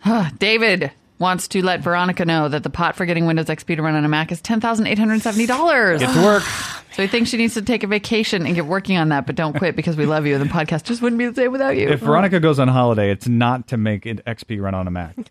right. 0.07 0.39
David 0.39 0.93
wants 1.19 1.49
to 1.49 1.63
let 1.65 1.81
Veronica 1.81 2.25
know 2.25 2.49
that 2.49 2.63
the 2.63 2.71
pot 2.71 2.97
for 2.97 3.05
getting 3.07 3.27
Windows 3.27 3.47
XP 3.47 3.77
to 3.77 3.83
run 3.83 3.95
on 3.95 4.05
a 4.05 4.09
Mac 4.09 4.33
is 4.33 4.41
ten 4.41 4.61
thousand 4.61 4.87
eight 4.87 4.99
hundred 4.99 5.21
seventy 5.21 5.47
dollars. 5.47 6.01
Get 6.01 6.15
to 6.15 6.23
work. 6.23 6.43
So 6.93 7.03
he 7.03 7.09
thinks 7.09 7.31
she 7.31 7.37
needs 7.37 7.55
to 7.55 7.63
take 7.63 7.83
a 7.85 7.87
vacation 7.87 8.45
and 8.47 8.55
get 8.55 8.67
working 8.67 8.97
on 8.97 9.11
that, 9.11 9.25
but 9.27 9.37
don't 9.37 9.57
quit 9.57 9.77
because 9.77 9.97
we 9.97 10.07
love 10.07 10.27
you. 10.27 10.35
And 10.35 10.43
The 10.45 10.49
podcast 10.53 10.83
just 10.85 11.01
wouldn't 11.01 11.19
be 11.19 11.27
the 11.27 11.35
same 11.35 11.53
without 11.53 11.77
you. 11.77 11.89
If 11.89 12.01
Veronica 12.01 12.41
goes 12.41 12.59
on 12.59 12.67
holiday, 12.69 13.11
it's 13.13 13.29
not 13.29 13.69
to 13.69 13.77
make 13.77 14.07
it 14.07 14.25
XP 14.25 14.61
run 14.61 14.75
on 14.75 14.89
a 14.89 14.91
Mac. 14.91 15.15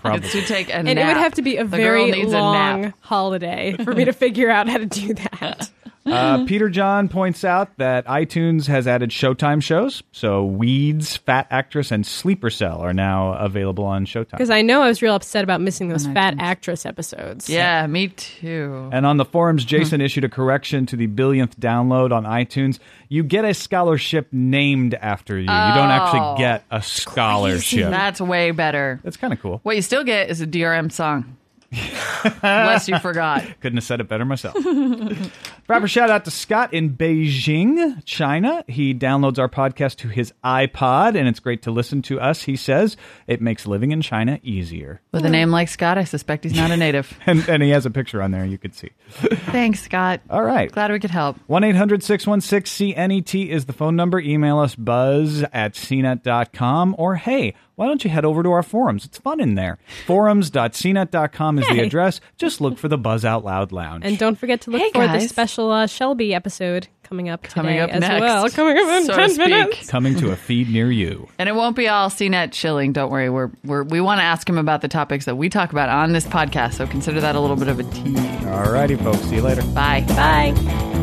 Probably. 0.00 0.20
it's 0.26 0.32
to 0.32 0.42
take 0.42 0.68
a 0.70 0.76
And 0.76 0.86
nap. 0.86 0.96
it 0.96 1.06
would 1.06 1.16
have 1.18 1.34
to 1.34 1.42
be 1.42 1.56
a 1.58 1.64
The 1.64 1.76
very 1.76 2.10
needs 2.10 2.32
a 2.32 2.38
long 2.38 2.94
holiday 3.00 3.76
for 3.84 3.92
me 3.94 4.04
to 4.06 4.12
figure 4.12 4.50
out 4.50 4.68
how 4.68 4.78
to 4.78 4.86
do 4.86 5.14
that. 5.14 5.70
Uh, 6.06 6.44
Peter 6.46 6.68
John 6.68 7.08
points 7.08 7.44
out 7.44 7.76
that 7.76 8.06
iTunes 8.06 8.66
has 8.66 8.86
added 8.88 9.10
Showtime 9.10 9.62
shows. 9.62 10.02
So 10.12 10.44
Weeds, 10.44 11.16
Fat 11.18 11.46
Actress, 11.50 11.90
and 11.90 12.06
Sleeper 12.06 12.50
Cell 12.50 12.80
are 12.80 12.94
now 12.94 13.34
available 13.34 13.84
on 13.84 14.06
Showtime. 14.06 14.30
Because 14.32 14.50
I 14.50 14.62
know 14.62 14.80
I 14.82 14.88
was 14.88 15.02
real 15.02 15.14
upset 15.14 15.44
about 15.44 15.60
missing 15.60 15.88
those 15.88 16.06
On 16.06 16.14
fat 16.14 16.34
iTunes. 16.34 16.40
actress 16.42 16.86
episodes. 16.86 17.48
Yeah, 17.50 17.86
me 17.86 18.08
too. 18.08 18.88
And 18.92 19.04
on 19.04 19.18
the 19.18 19.24
forums, 19.24 19.64
Jason 19.64 20.00
issued 20.00 20.24
a 20.24 20.28
correction 20.28 20.86
to 20.86 20.96
the 20.96 21.06
billionth 21.06 21.56
download 21.58 22.12
on 22.12 22.24
iTunes. 22.24 22.78
You 23.08 23.22
get 23.22 23.44
a 23.44 23.52
scholarship 23.54 24.28
named 24.32 24.94
after 24.94 25.34
you. 25.34 25.42
You 25.42 25.46
don't 25.46 25.90
Oh. 25.90 25.90
actually 25.90 26.38
get 26.38 26.64
a 26.70 26.80
scholarship. 26.80 27.90
That's 27.90 28.20
way 28.20 28.52
better. 28.52 29.00
That's 29.02 29.16
kind 29.16 29.32
of 29.32 29.40
cool. 29.40 29.60
What 29.64 29.76
you 29.76 29.82
still 29.82 30.04
get 30.04 30.30
is 30.30 30.40
a 30.40 30.46
DRM 30.46 30.90
song. 30.90 31.36
Unless 31.72 32.88
you 32.88 32.98
forgot. 32.98 33.44
Couldn't 33.60 33.76
have 33.76 33.84
said 33.84 34.00
it 34.00 34.08
better 34.08 34.24
myself. 34.24 34.56
Proper 35.66 35.86
shout 35.86 36.10
out 36.10 36.24
to 36.24 36.30
Scott 36.30 36.74
in 36.74 36.96
Beijing, 36.96 38.04
China. 38.04 38.64
He 38.66 38.92
downloads 38.92 39.38
our 39.38 39.48
podcast 39.48 39.96
to 39.96 40.08
his 40.08 40.32
iPod, 40.44 41.16
and 41.16 41.28
it's 41.28 41.38
great 41.38 41.62
to 41.62 41.70
listen 41.70 42.02
to 42.02 42.20
us. 42.20 42.42
He 42.42 42.56
says 42.56 42.96
it 43.28 43.40
makes 43.40 43.66
living 43.66 43.92
in 43.92 44.02
China 44.02 44.40
easier. 44.42 45.00
With 45.12 45.24
a 45.24 45.28
hmm. 45.28 45.32
name 45.32 45.50
like 45.50 45.68
Scott, 45.68 45.96
I 45.96 46.04
suspect 46.04 46.44
he's 46.44 46.56
not 46.56 46.70
a 46.70 46.76
native. 46.76 47.18
And, 47.30 47.48
and 47.48 47.62
he 47.62 47.70
has 47.70 47.86
a 47.86 47.90
picture 47.90 48.22
on 48.22 48.32
there 48.32 48.44
you 48.44 48.58
could 48.58 48.74
see. 48.74 48.90
Thanks, 49.08 49.82
Scott. 49.82 50.20
All 50.30 50.42
right. 50.42 50.72
Glad 50.72 50.90
we 50.90 50.98
could 50.98 51.10
help. 51.10 51.36
1 51.46 51.62
800 51.62 52.02
616 52.02 52.80
CNET 52.80 53.48
is 53.48 53.66
the 53.66 53.72
phone 53.72 53.94
number. 53.94 54.18
Email 54.18 54.58
us 54.58 54.74
buzz 54.74 55.44
at 55.52 55.74
cnet.com 55.74 56.96
or 56.98 57.16
hey, 57.16 57.54
why 57.80 57.86
don't 57.86 58.04
you 58.04 58.10
head 58.10 58.26
over 58.26 58.42
to 58.42 58.50
our 58.50 58.62
forums? 58.62 59.06
It's 59.06 59.16
fun 59.16 59.40
in 59.40 59.54
there. 59.54 59.78
Forums.cnet.com 60.04 61.58
is 61.60 61.66
the 61.66 61.80
address. 61.80 62.20
Just 62.36 62.60
look 62.60 62.76
for 62.76 62.88
the 62.88 62.98
Buzz 62.98 63.24
Out 63.24 63.42
Loud 63.42 63.72
Lounge. 63.72 64.04
And 64.04 64.18
don't 64.18 64.36
forget 64.36 64.60
to 64.62 64.70
look 64.70 64.82
Hey, 64.82 64.90
for 64.92 65.08
the 65.08 65.20
special 65.20 65.70
uh, 65.70 65.86
Shelby 65.86 66.34
episode 66.34 66.88
coming 67.04 67.30
up 67.30 67.40
today 67.44 67.54
Coming 67.54 67.80
up 67.80 67.88
as 67.88 68.00
next, 68.02 68.20
well. 68.20 68.50
Coming 68.50 68.76
up 68.76 68.86
in 68.86 69.06
so 69.06 69.16
10 69.16 69.30
speak. 69.30 69.48
minutes. 69.48 69.88
Coming 69.88 70.14
to 70.16 70.30
a 70.30 70.36
feed 70.36 70.68
near 70.68 70.92
you. 70.92 71.26
And 71.38 71.48
it 71.48 71.54
won't 71.54 71.74
be 71.74 71.88
all 71.88 72.10
CNET 72.10 72.52
chilling. 72.52 72.92
Don't 72.92 73.10
worry. 73.10 73.30
We're, 73.30 73.50
we're, 73.64 73.84
we 73.84 74.02
want 74.02 74.18
to 74.18 74.24
ask 74.24 74.46
him 74.46 74.58
about 74.58 74.82
the 74.82 74.88
topics 74.88 75.24
that 75.24 75.36
we 75.36 75.48
talk 75.48 75.72
about 75.72 75.88
on 75.88 76.12
this 76.12 76.26
podcast. 76.26 76.74
So 76.74 76.86
consider 76.86 77.22
that 77.22 77.34
a 77.34 77.40
little 77.40 77.56
bit 77.56 77.68
of 77.68 77.80
a 77.80 77.84
tease. 77.84 78.44
All 78.44 78.70
righty, 78.70 78.96
folks. 78.96 79.20
See 79.20 79.36
you 79.36 79.42
later. 79.42 79.62
Bye. 79.72 80.02
Bye. 80.08 80.99